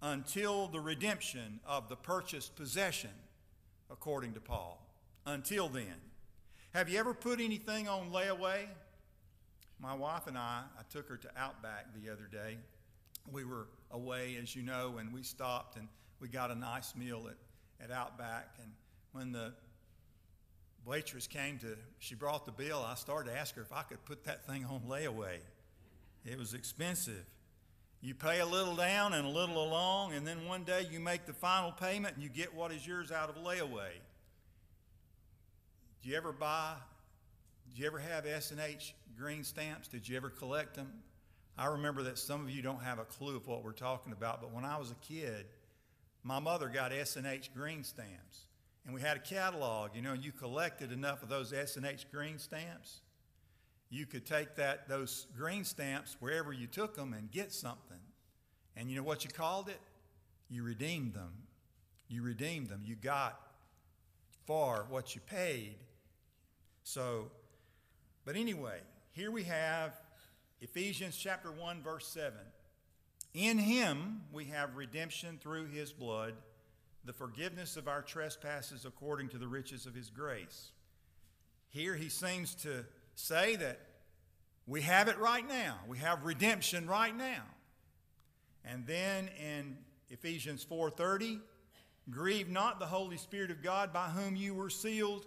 until 0.00 0.68
the 0.68 0.80
redemption 0.80 1.58
of 1.66 1.88
the 1.88 1.96
purchased 1.96 2.54
possession, 2.54 3.10
according 3.90 4.34
to 4.34 4.40
Paul. 4.40 4.86
Until 5.26 5.68
then. 5.68 5.94
Have 6.72 6.88
you 6.88 6.98
ever 6.98 7.12
put 7.12 7.40
anything 7.40 7.88
on 7.88 8.12
layaway? 8.12 8.66
My 9.80 9.94
wife 9.94 10.28
and 10.28 10.38
I, 10.38 10.62
I 10.78 10.82
took 10.90 11.08
her 11.08 11.16
to 11.16 11.28
Outback 11.36 11.86
the 12.00 12.10
other 12.10 12.28
day. 12.30 12.58
We 13.30 13.44
were 13.44 13.66
away, 13.90 14.36
as 14.40 14.54
you 14.54 14.62
know, 14.62 14.98
and 14.98 15.12
we 15.12 15.22
stopped 15.22 15.76
and 15.76 15.88
we 16.20 16.28
got 16.28 16.50
a 16.50 16.54
nice 16.54 16.94
meal 16.94 17.28
at, 17.28 17.84
at 17.84 17.90
Outback. 17.90 18.54
And 18.62 18.72
when 19.12 19.32
the 19.32 19.52
waitress 20.84 21.26
came 21.26 21.58
to, 21.58 21.76
she 21.98 22.14
brought 22.14 22.46
the 22.46 22.52
bill. 22.52 22.84
I 22.86 22.94
started 22.94 23.30
to 23.30 23.38
ask 23.38 23.54
her 23.56 23.62
if 23.62 23.72
I 23.72 23.82
could 23.82 24.04
put 24.04 24.24
that 24.24 24.46
thing 24.46 24.64
on 24.64 24.82
layaway. 24.88 25.38
It 26.24 26.38
was 26.38 26.54
expensive. 26.54 27.24
You 28.02 28.14
pay 28.14 28.40
a 28.40 28.46
little 28.46 28.76
down 28.76 29.12
and 29.12 29.26
a 29.26 29.30
little 29.30 29.62
along, 29.62 30.14
and 30.14 30.26
then 30.26 30.46
one 30.46 30.64
day 30.64 30.86
you 30.90 31.00
make 31.00 31.26
the 31.26 31.34
final 31.34 31.70
payment 31.70 32.14
and 32.14 32.22
you 32.22 32.30
get 32.30 32.54
what 32.54 32.72
is 32.72 32.86
yours 32.86 33.12
out 33.12 33.28
of 33.28 33.36
layaway. 33.36 33.90
Do 36.02 36.08
you 36.08 36.16
ever 36.16 36.32
buy, 36.32 36.74
do 37.74 37.80
you 37.80 37.86
ever 37.86 37.98
have 37.98 38.24
S&H 38.24 38.94
green 39.18 39.44
stamps? 39.44 39.86
Did 39.86 40.08
you 40.08 40.16
ever 40.16 40.30
collect 40.30 40.76
them? 40.76 40.90
I 41.60 41.66
remember 41.66 42.02
that 42.04 42.16
some 42.16 42.40
of 42.40 42.48
you 42.50 42.62
don't 42.62 42.82
have 42.82 42.98
a 42.98 43.04
clue 43.04 43.36
of 43.36 43.46
what 43.46 43.62
we're 43.62 43.72
talking 43.72 44.14
about, 44.14 44.40
but 44.40 44.50
when 44.50 44.64
I 44.64 44.78
was 44.78 44.92
a 44.92 44.94
kid, 45.06 45.44
my 46.22 46.38
mother 46.38 46.68
got 46.68 46.90
S&H 46.90 47.50
green 47.54 47.84
stamps 47.84 48.46
and 48.86 48.94
we 48.94 49.02
had 49.02 49.18
a 49.18 49.20
catalog, 49.20 49.94
you 49.94 50.00
know, 50.00 50.12
and 50.12 50.24
you 50.24 50.32
collected 50.32 50.90
enough 50.90 51.22
of 51.22 51.28
those 51.28 51.52
S&H 51.52 52.06
green 52.10 52.38
stamps, 52.38 53.02
you 53.90 54.06
could 54.06 54.24
take 54.24 54.56
that 54.56 54.88
those 54.88 55.26
green 55.36 55.64
stamps 55.64 56.16
wherever 56.18 56.50
you 56.50 56.66
took 56.66 56.96
them 56.96 57.12
and 57.12 57.30
get 57.30 57.52
something. 57.52 58.00
And 58.74 58.88
you 58.88 58.96
know 58.96 59.02
what 59.02 59.22
you 59.22 59.30
called 59.30 59.68
it? 59.68 59.80
You 60.48 60.62
redeemed 60.62 61.12
them. 61.12 61.32
You 62.08 62.22
redeemed 62.22 62.70
them. 62.70 62.80
You 62.86 62.96
got 62.96 63.38
for 64.46 64.86
what 64.88 65.14
you 65.14 65.20
paid. 65.20 65.76
So, 66.84 67.30
but 68.24 68.34
anyway, 68.34 68.78
here 69.12 69.30
we 69.30 69.44
have 69.44 70.00
Ephesians 70.60 71.16
chapter 71.16 71.50
1 71.50 71.82
verse 71.82 72.06
7. 72.08 72.38
In 73.32 73.58
him 73.58 74.22
we 74.32 74.46
have 74.46 74.76
redemption 74.76 75.38
through 75.40 75.66
his 75.66 75.92
blood 75.92 76.34
the 77.04 77.12
forgiveness 77.12 77.76
of 77.76 77.88
our 77.88 78.02
trespasses 78.02 78.84
according 78.84 79.28
to 79.30 79.38
the 79.38 79.48
riches 79.48 79.86
of 79.86 79.94
his 79.94 80.10
grace. 80.10 80.72
Here 81.70 81.94
he 81.94 82.08
seems 82.10 82.54
to 82.56 82.84
say 83.14 83.56
that 83.56 83.80
we 84.66 84.82
have 84.82 85.08
it 85.08 85.18
right 85.18 85.46
now. 85.46 85.78
We 85.88 85.98
have 85.98 86.24
redemption 86.24 86.86
right 86.86 87.16
now. 87.16 87.42
And 88.64 88.86
then 88.86 89.28
in 89.28 89.78
Ephesians 90.10 90.64
4:30, 90.64 91.40
grieve 92.10 92.50
not 92.50 92.78
the 92.78 92.86
Holy 92.86 93.16
Spirit 93.16 93.50
of 93.50 93.62
God 93.62 93.92
by 93.92 94.10
whom 94.10 94.36
you 94.36 94.54
were 94.54 94.70
sealed 94.70 95.26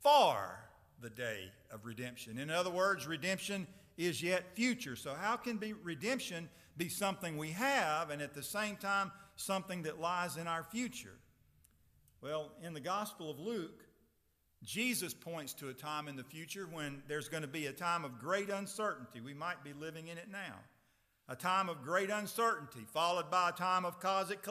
for 0.00 0.60
the 1.00 1.10
day 1.10 1.50
of 1.72 1.84
redemption. 1.84 2.38
In 2.38 2.50
other 2.50 2.70
words, 2.70 3.06
redemption 3.06 3.66
is 4.06 4.22
yet 4.22 4.56
future. 4.56 4.96
So 4.96 5.14
how 5.14 5.36
can 5.36 5.58
be 5.58 5.72
redemption 5.72 6.48
be 6.76 6.88
something 6.88 7.36
we 7.36 7.50
have 7.50 8.10
and 8.10 8.22
at 8.22 8.34
the 8.34 8.42
same 8.42 8.76
time 8.76 9.12
something 9.36 9.82
that 9.82 10.00
lies 10.00 10.36
in 10.36 10.46
our 10.46 10.64
future? 10.64 11.18
Well, 12.22 12.52
in 12.62 12.72
the 12.72 12.80
Gospel 12.80 13.30
of 13.30 13.38
Luke, 13.38 13.84
Jesus 14.62 15.14
points 15.14 15.52
to 15.54 15.68
a 15.68 15.74
time 15.74 16.08
in 16.08 16.16
the 16.16 16.24
future 16.24 16.68
when 16.70 17.02
there's 17.08 17.28
going 17.28 17.42
to 17.42 17.48
be 17.48 17.66
a 17.66 17.72
time 17.72 18.04
of 18.04 18.18
great 18.18 18.50
uncertainty. 18.50 19.20
We 19.20 19.34
might 19.34 19.64
be 19.64 19.72
living 19.72 20.08
in 20.08 20.18
it 20.18 20.28
now. 20.30 20.56
A 21.28 21.36
time 21.36 21.68
of 21.68 21.82
great 21.82 22.10
uncertainty, 22.10 22.86
followed 22.92 23.30
by 23.30 23.50
a 23.50 23.52
time 23.52 23.84
of 23.84 24.00
cosmic 24.00 24.42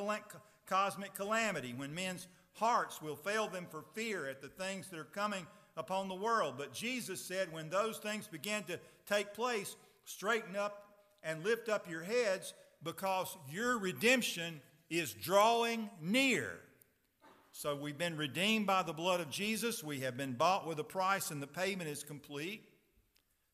calamity 1.14 1.74
when 1.76 1.94
men's 1.94 2.28
hearts 2.54 3.02
will 3.02 3.16
fail 3.16 3.48
them 3.48 3.68
for 3.70 3.84
fear 3.94 4.28
at 4.28 4.42
the 4.42 4.48
things 4.48 4.90
that 4.90 5.00
are 5.00 5.04
coming 5.04 5.46
upon 5.78 6.08
the 6.08 6.16
world. 6.16 6.56
But 6.58 6.74
Jesus 6.74 7.22
said, 7.22 7.52
when 7.54 7.70
those 7.70 7.98
things 7.98 8.28
begin 8.28 8.64
to 8.64 8.80
take 9.10 9.34
place, 9.34 9.76
straighten 10.06 10.56
up 10.56 10.86
and 11.24 11.44
lift 11.44 11.68
up 11.68 11.90
your 11.90 12.04
heads 12.04 12.54
because 12.84 13.36
your 13.52 13.78
redemption 13.78 14.62
is 14.90 15.14
drawing 15.14 15.90
near. 16.02 16.60
So 17.52 17.76
we've 17.76 17.98
been 17.98 18.16
redeemed 18.16 18.68
by 18.68 18.84
the 18.84 18.94
blood 18.94 19.20
of 19.20 19.30
Jesus. 19.30 19.84
We 19.84 20.02
have 20.02 20.16
been 20.16 20.34
bought 20.34 20.68
with 20.68 20.80
a 20.80 20.84
price, 20.84 21.32
and 21.32 21.42
the 21.42 21.48
payment 21.48 21.90
is 21.90 22.04
complete. 22.04 22.64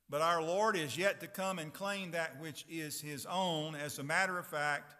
But 0.09 0.21
our 0.21 0.43
Lord 0.43 0.75
is 0.75 0.97
yet 0.97 1.19
to 1.21 1.27
come 1.27 1.57
and 1.57 1.73
claim 1.73 2.11
that 2.11 2.39
which 2.39 2.65
is 2.69 3.01
his 3.01 3.25
own. 3.25 3.73
As 3.73 3.97
a 3.97 4.03
matter 4.03 4.37
of 4.37 4.45
fact, 4.45 4.93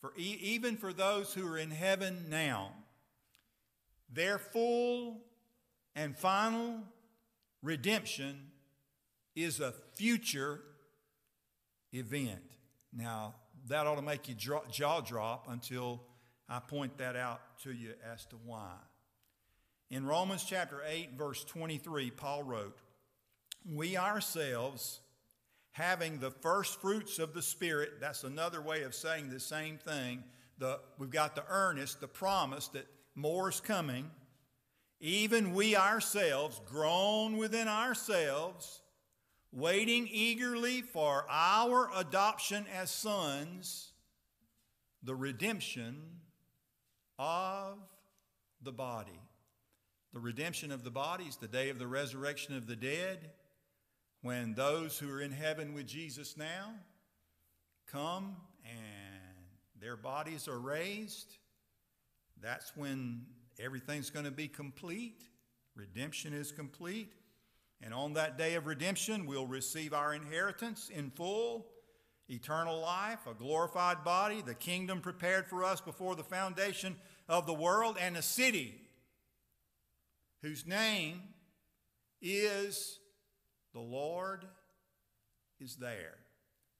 for 0.00 0.12
e- 0.16 0.38
even 0.40 0.76
for 0.76 0.92
those 0.92 1.32
who 1.32 1.46
are 1.46 1.58
in 1.58 1.70
heaven 1.70 2.24
now, 2.28 2.72
their 4.12 4.38
full 4.38 5.20
and 5.94 6.16
final 6.16 6.80
redemption 7.62 8.50
is 9.36 9.60
a 9.60 9.72
future 9.94 10.60
event. 11.92 12.42
Now, 12.92 13.34
that 13.68 13.86
ought 13.86 13.96
to 13.96 14.02
make 14.02 14.28
you 14.28 14.34
jaw 14.34 15.00
drop 15.00 15.46
until 15.48 16.02
I 16.48 16.60
point 16.60 16.98
that 16.98 17.14
out 17.16 17.40
to 17.64 17.72
you 17.72 17.92
as 18.12 18.24
to 18.26 18.36
why. 18.44 18.72
In 19.90 20.06
Romans 20.06 20.44
chapter 20.44 20.82
8, 20.88 21.10
verse 21.16 21.44
23, 21.44 22.10
Paul 22.10 22.42
wrote, 22.42 22.78
We 23.64 23.96
ourselves, 23.96 25.00
having 25.72 26.18
the 26.18 26.30
first 26.30 26.80
fruits 26.80 27.18
of 27.18 27.34
the 27.34 27.42
Spirit, 27.42 28.00
that's 28.00 28.24
another 28.24 28.62
way 28.62 28.82
of 28.82 28.94
saying 28.94 29.30
the 29.30 29.40
same 29.40 29.78
thing. 29.78 30.24
The, 30.58 30.80
we've 30.98 31.10
got 31.10 31.34
the 31.34 31.44
earnest, 31.48 32.00
the 32.00 32.08
promise 32.08 32.68
that 32.68 32.86
more 33.14 33.48
is 33.48 33.60
coming. 33.60 34.10
Even 35.00 35.54
we 35.54 35.76
ourselves, 35.76 36.60
groan 36.66 37.36
within 37.36 37.68
ourselves, 37.68 38.80
waiting 39.56 40.06
eagerly 40.12 40.82
for 40.82 41.24
our 41.30 41.90
adoption 41.96 42.66
as 42.76 42.90
sons, 42.90 43.92
the 45.02 45.14
redemption 45.14 45.96
of 47.18 47.78
the 48.62 48.70
body. 48.72 49.18
the 50.12 50.20
redemption 50.20 50.72
of 50.72 50.82
the 50.82 50.90
bodies, 50.90 51.36
the 51.36 51.46
day 51.46 51.68
of 51.68 51.78
the 51.78 51.86
resurrection 51.86 52.56
of 52.56 52.66
the 52.66 52.74
dead, 52.74 53.32
when 54.22 54.54
those 54.54 54.98
who 54.98 55.10
are 55.10 55.20
in 55.20 55.30
heaven 55.30 55.74
with 55.74 55.86
Jesus 55.86 56.38
now 56.38 56.72
come 57.86 58.34
and 58.64 59.34
their 59.78 59.94
bodies 59.94 60.48
are 60.48 60.58
raised. 60.58 61.36
That's 62.40 62.74
when 62.74 63.26
everything's 63.60 64.08
going 64.08 64.24
to 64.24 64.30
be 64.30 64.48
complete. 64.48 65.20
Redemption 65.74 66.32
is 66.32 66.50
complete. 66.50 67.12
And 67.82 67.92
on 67.92 68.14
that 68.14 68.38
day 68.38 68.54
of 68.54 68.66
redemption, 68.66 69.26
we'll 69.26 69.46
receive 69.46 69.92
our 69.92 70.14
inheritance 70.14 70.88
in 70.88 71.10
full 71.10 71.66
eternal 72.28 72.80
life, 72.80 73.26
a 73.26 73.34
glorified 73.34 74.02
body, 74.02 74.42
the 74.42 74.54
kingdom 74.54 75.00
prepared 75.00 75.46
for 75.46 75.62
us 75.62 75.80
before 75.80 76.16
the 76.16 76.24
foundation 76.24 76.96
of 77.28 77.46
the 77.46 77.54
world, 77.54 77.96
and 78.00 78.16
a 78.16 78.22
city 78.22 78.74
whose 80.42 80.66
name 80.66 81.20
is 82.20 82.98
the 83.72 83.80
Lord 83.80 84.44
is 85.60 85.76
there, 85.76 86.14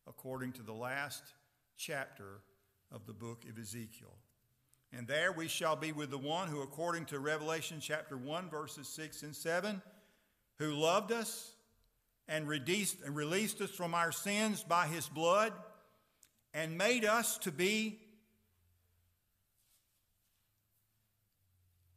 according 0.07 0.53
to 0.53 0.63
the 0.63 0.73
last 0.73 1.23
chapter 1.77 2.41
of 2.91 3.07
the 3.07 3.13
book 3.13 3.45
of 3.49 3.59
Ezekiel. 3.59 4.15
And 4.93 5.07
there 5.07 5.33
we 5.33 5.49
shall 5.49 5.77
be 5.77 5.93
with 5.93 6.11
the 6.11 6.19
one 6.19 6.49
who, 6.49 6.63
according 6.63 7.07
to 7.07 7.19
Revelation 7.19 7.79
chapter 7.81 8.17
1, 8.17 8.49
verses 8.49 8.89
6 8.89 9.23
and 9.25 9.35
7, 9.35 9.83
who 10.59 10.73
loved 10.73 11.12
us 11.12 11.53
and 12.29 12.49
released, 12.49 13.61
us 13.61 13.71
from 13.71 13.95
our 13.95 14.12
sins 14.12 14.62
by 14.62 14.87
his 14.87 15.09
blood 15.09 15.53
and 16.55 16.77
made 16.77 17.05
us 17.05 17.38
to 17.38 17.53
be 17.53 18.01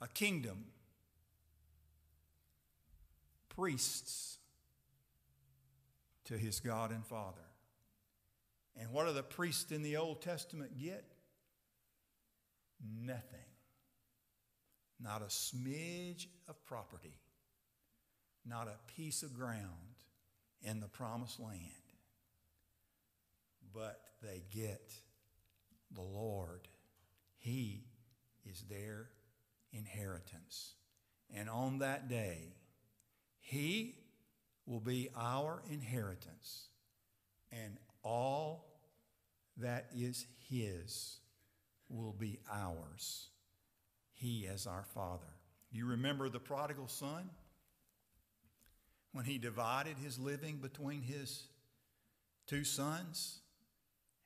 a 0.01 0.07
kingdom, 0.07 0.65
priests 3.49 4.37
to 6.25 6.37
his 6.37 6.59
God 6.59 6.91
and 6.91 7.05
Father. 7.05 7.37
And 8.77 8.91
what 8.91 9.07
do 9.07 9.13
the 9.13 9.23
priests 9.23 9.71
in 9.71 9.81
the 9.81 9.97
Old 9.97 10.21
Testament 10.21 10.77
get? 10.79 11.03
Nothing. 13.01 13.39
Not 15.01 15.21
a 15.21 15.25
smidge 15.25 16.27
of 16.47 16.63
property, 16.65 17.17
not 18.45 18.67
a 18.67 18.93
piece 18.95 19.23
of 19.23 19.33
ground 19.33 19.67
in 20.61 20.79
the 20.79 20.87
promised 20.87 21.39
land. 21.39 21.63
But 23.73 24.01
they 24.21 24.43
get 24.51 24.93
the 25.91 26.01
Lord. 26.01 26.67
He 27.37 27.85
is 28.45 28.63
their 28.69 29.09
inheritance. 29.71 30.73
And 31.33 31.49
on 31.49 31.79
that 31.79 32.09
day, 32.09 32.55
He 33.39 33.95
will 34.65 34.79
be 34.79 35.09
our 35.15 35.61
inheritance. 35.69 36.69
And 37.51 37.77
all 38.03 38.79
that 39.57 39.87
is 39.95 40.25
His 40.49 41.17
will 41.89 42.13
be 42.13 42.39
ours. 42.51 43.29
He 44.13 44.47
as 44.47 44.67
our 44.67 44.85
Father. 44.93 45.33
You 45.71 45.85
remember 45.85 46.29
the 46.29 46.39
prodigal 46.39 46.87
son? 46.87 47.29
When 49.11 49.25
he 49.25 49.37
divided 49.37 49.97
his 49.97 50.19
living 50.19 50.57
between 50.57 51.01
his 51.01 51.47
two 52.47 52.63
sons, 52.63 53.39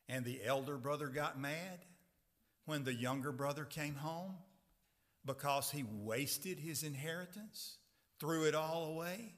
and 0.10 0.26
the 0.26 0.42
elder 0.44 0.78
brother 0.78 1.08
got 1.08 1.40
mad 1.40 1.80
when 2.66 2.84
the 2.84 2.94
younger 2.94 3.32
brother 3.32 3.66
came 3.66 3.96
home 3.96 4.36
because 5.26 5.72
he 5.72 5.84
wasted 6.02 6.60
his 6.60 6.84
inheritance, 6.84 7.78
threw 8.20 8.46
it 8.46 8.56
all 8.56 8.86
away, 8.86 9.34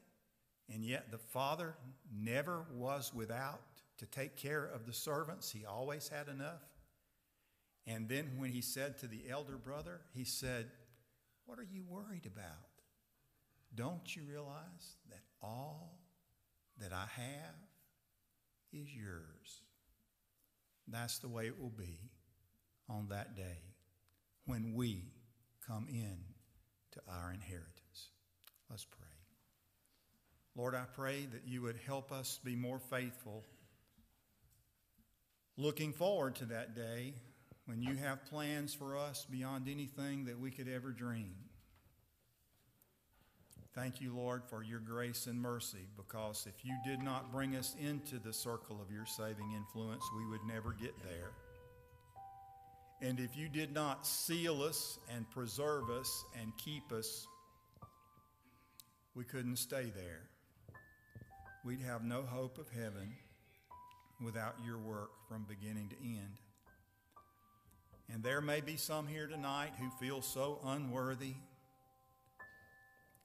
and 0.72 0.84
yet 0.84 1.10
the 1.10 1.18
father 1.18 1.76
never 2.12 2.64
was 2.72 3.14
without 3.14 3.60
to 3.98 4.06
take 4.06 4.36
care 4.36 4.64
of 4.64 4.84
the 4.84 4.92
servants. 4.92 5.50
He 5.50 5.64
always 5.64 6.08
had 6.08 6.28
enough. 6.28 6.62
And 7.86 8.08
then 8.08 8.32
when 8.38 8.50
he 8.50 8.60
said 8.60 8.98
to 8.98 9.06
the 9.06 9.22
elder 9.30 9.56
brother, 9.56 10.00
he 10.12 10.24
said, 10.24 10.66
What 11.46 11.58
are 11.58 11.66
you 11.70 11.84
worried 11.88 12.26
about? 12.26 12.66
Don't 13.74 14.16
you 14.16 14.22
realize 14.28 14.96
that 15.10 15.20
all 15.46 15.98
that 16.78 16.92
I 16.92 17.06
have 17.16 17.54
is 18.72 18.88
yours? 18.94 19.62
That's 20.88 21.18
the 21.18 21.28
way 21.28 21.46
it 21.46 21.60
will 21.60 21.70
be 21.70 21.98
on 22.88 23.08
that 23.10 23.36
day 23.36 23.58
when 24.44 24.74
we 24.74 25.04
come 25.66 25.86
in 25.88 26.18
to 26.92 27.00
our 27.08 27.32
inheritance. 27.32 28.10
Let's 28.70 28.84
pray. 28.84 29.06
Lord, 30.54 30.74
I 30.74 30.84
pray 30.94 31.26
that 31.32 31.46
you 31.46 31.62
would 31.62 31.78
help 31.86 32.12
us 32.12 32.40
be 32.42 32.56
more 32.56 32.78
faithful, 32.78 33.44
looking 35.56 35.92
forward 35.92 36.36
to 36.36 36.46
that 36.46 36.74
day 36.74 37.14
when 37.66 37.82
you 37.82 37.96
have 37.96 38.24
plans 38.26 38.72
for 38.72 38.96
us 38.96 39.26
beyond 39.28 39.68
anything 39.68 40.24
that 40.26 40.38
we 40.38 40.50
could 40.50 40.68
ever 40.68 40.92
dream. 40.92 41.34
Thank 43.76 44.00
you, 44.00 44.16
Lord, 44.16 44.42
for 44.48 44.62
your 44.62 44.80
grace 44.80 45.26
and 45.26 45.38
mercy, 45.38 45.86
because 45.98 46.48
if 46.48 46.64
you 46.64 46.74
did 46.82 47.02
not 47.02 47.30
bring 47.30 47.56
us 47.56 47.76
into 47.78 48.18
the 48.18 48.32
circle 48.32 48.80
of 48.80 48.90
your 48.90 49.04
saving 49.04 49.52
influence, 49.54 50.02
we 50.16 50.24
would 50.24 50.40
never 50.48 50.72
get 50.72 50.94
there. 51.02 51.32
And 53.02 53.20
if 53.20 53.36
you 53.36 53.50
did 53.50 53.74
not 53.74 54.06
seal 54.06 54.62
us 54.62 54.98
and 55.14 55.30
preserve 55.30 55.90
us 55.90 56.24
and 56.40 56.56
keep 56.56 56.90
us, 56.90 57.26
we 59.14 59.24
couldn't 59.24 59.56
stay 59.56 59.92
there. 59.94 60.22
We'd 61.62 61.82
have 61.82 62.02
no 62.02 62.22
hope 62.22 62.56
of 62.56 62.70
heaven 62.70 63.12
without 64.24 64.54
your 64.64 64.78
work 64.78 65.10
from 65.28 65.44
beginning 65.46 65.90
to 65.90 65.96
end. 66.02 66.38
And 68.10 68.22
there 68.22 68.40
may 68.40 68.62
be 68.62 68.78
some 68.78 69.06
here 69.06 69.26
tonight 69.26 69.72
who 69.78 69.90
feel 70.00 70.22
so 70.22 70.60
unworthy 70.64 71.34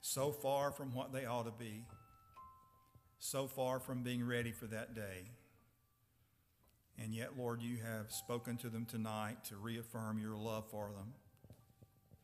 so 0.02 0.32
far 0.32 0.72
from 0.72 0.93
what 0.93 1.14
they 1.14 1.26
ought 1.26 1.45
to 1.45 1.52
be, 1.52 1.86
so 3.20 3.47
far 3.47 3.80
from 3.80 4.02
being 4.04 4.26
ready 4.26 4.52
for 4.52 4.66
that 4.66 4.95
day. 4.95 5.30
And 7.02 7.14
yet, 7.14 7.38
Lord, 7.38 7.62
you 7.62 7.78
have 7.78 8.12
spoken 8.12 8.58
to 8.58 8.70
them 8.70 8.86
tonight 8.86 9.45
to 9.45 9.56
reaffirm 9.56 10.20
your 10.20 10.36
love 10.36 10.66
for 10.70 10.91
them, 10.95 11.14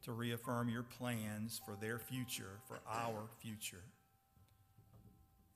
to 0.04 0.12
reaffirm 0.12 0.70
your 0.70 0.84
plans 0.84 1.62
for 1.66 1.78
their 1.80 2.00
future, 2.00 2.60
for 2.68 2.80
our 2.88 3.30
future. 3.40 3.84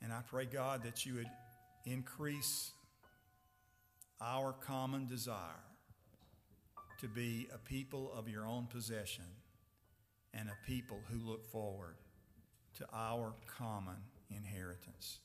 And 0.01 0.13
I 0.13 0.21
pray, 0.27 0.45
God, 0.45 0.83
that 0.83 1.05
you 1.05 1.15
would 1.15 1.29
increase 1.85 2.71
our 4.19 4.53
common 4.53 5.07
desire 5.07 5.65
to 6.99 7.07
be 7.07 7.47
a 7.53 7.57
people 7.57 8.11
of 8.15 8.27
your 8.29 8.45
own 8.45 8.67
possession 8.67 9.25
and 10.33 10.49
a 10.49 10.67
people 10.67 10.99
who 11.11 11.17
look 11.27 11.45
forward 11.51 11.95
to 12.77 12.85
our 12.93 13.33
common 13.57 13.97
inheritance. 14.29 15.19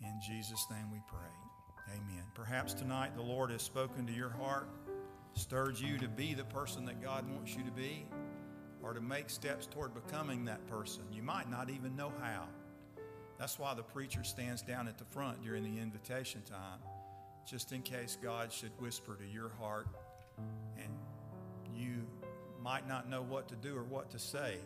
In 0.00 0.20
Jesus' 0.26 0.66
name 0.70 0.90
we 0.90 1.00
pray. 1.08 1.94
Amen. 1.94 2.24
Perhaps 2.34 2.74
tonight 2.74 3.14
the 3.14 3.22
Lord 3.22 3.50
has 3.50 3.62
spoken 3.62 4.06
to 4.06 4.12
your 4.12 4.30
heart, 4.30 4.68
stirred 5.34 5.78
you 5.78 5.98
to 5.98 6.08
be 6.08 6.34
the 6.34 6.44
person 6.44 6.84
that 6.86 7.00
God 7.02 7.28
wants 7.30 7.54
you 7.54 7.62
to 7.62 7.70
be, 7.70 8.06
or 8.82 8.92
to 8.92 9.00
make 9.00 9.30
steps 9.30 9.66
toward 9.66 9.94
becoming 9.94 10.44
that 10.44 10.66
person. 10.66 11.02
You 11.12 11.22
might 11.22 11.50
not 11.50 11.70
even 11.70 11.96
know 11.96 12.12
how. 12.20 12.44
That's 13.38 13.58
why 13.58 13.74
the 13.74 13.82
preacher 13.82 14.24
stands 14.24 14.62
down 14.62 14.88
at 14.88 14.98
the 14.98 15.04
front 15.04 15.42
during 15.42 15.62
the 15.62 15.80
invitation 15.80 16.42
time, 16.42 16.80
just 17.48 17.72
in 17.72 17.82
case 17.82 18.18
God 18.22 18.52
should 18.52 18.72
whisper 18.80 19.16
to 19.16 19.26
your 19.26 19.50
heart 19.60 19.86
and 20.76 20.92
you 21.74 22.06
might 22.62 22.88
not 22.88 23.08
know 23.08 23.22
what 23.22 23.48
to 23.48 23.56
do 23.56 23.76
or 23.76 23.84
what 23.84 24.10
to 24.10 24.18
say. 24.18 24.56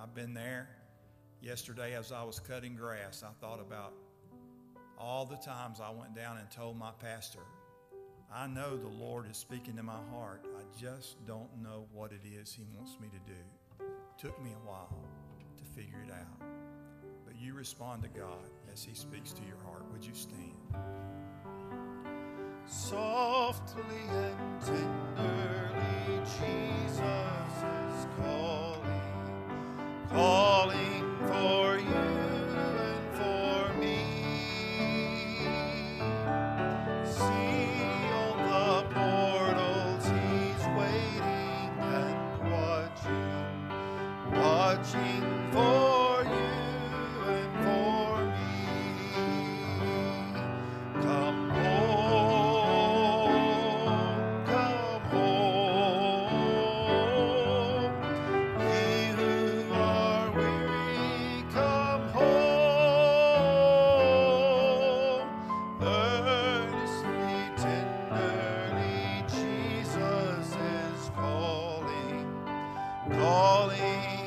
I've 0.00 0.14
been 0.14 0.34
there. 0.34 0.68
Yesterday, 1.40 1.94
as 1.94 2.10
I 2.10 2.24
was 2.24 2.40
cutting 2.40 2.74
grass, 2.74 3.22
I 3.22 3.30
thought 3.40 3.60
about 3.60 3.92
all 4.98 5.24
the 5.24 5.36
times 5.36 5.80
I 5.80 5.90
went 5.90 6.14
down 6.14 6.36
and 6.36 6.50
told 6.50 6.76
my 6.76 6.90
pastor, 7.00 7.38
I 8.34 8.48
know 8.48 8.76
the 8.76 8.88
Lord 8.88 9.30
is 9.30 9.36
speaking 9.36 9.76
to 9.76 9.82
my 9.84 10.00
heart. 10.12 10.44
I 10.44 10.80
just 10.80 11.24
don't 11.26 11.48
know 11.62 11.86
what 11.92 12.10
it 12.10 12.22
is 12.26 12.52
He 12.52 12.64
wants 12.76 12.98
me 13.00 13.08
to 13.08 13.32
do. 13.32 13.38
It 13.80 14.20
took 14.20 14.42
me 14.42 14.50
a 14.50 14.68
while 14.68 14.98
to 15.56 15.64
figure 15.80 16.02
it 16.04 16.10
out. 16.10 16.42
But 17.24 17.36
you 17.40 17.54
respond 17.54 18.02
to 18.02 18.08
God 18.08 18.50
as 18.72 18.82
He 18.82 18.94
speaks 18.94 19.32
to 19.32 19.42
your 19.46 19.58
heart. 19.64 19.84
Would 19.92 20.04
you 20.04 20.14
stand? 20.14 20.56
Softly 22.66 23.84
and 24.10 24.60
tenderly, 24.60 26.20
Jesus 26.40 27.62
is 27.62 28.06
calling, 28.20 29.02
calling 30.10 31.07
calling. 73.10 74.17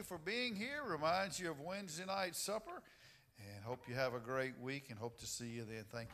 You 0.00 0.04
for 0.04 0.18
being 0.18 0.56
here. 0.56 0.82
Reminds 0.86 1.38
you 1.38 1.50
of 1.50 1.60
Wednesday 1.60 2.06
night 2.06 2.34
supper. 2.34 2.82
And 3.38 3.64
hope 3.64 3.80
you 3.86 3.94
have 3.94 4.14
a 4.14 4.18
great 4.18 4.58
week 4.58 4.86
and 4.88 4.98
hope 4.98 5.18
to 5.20 5.26
see 5.26 5.48
you 5.48 5.64
then. 5.64 5.84
Thank 5.90 6.04
you. 6.04 6.08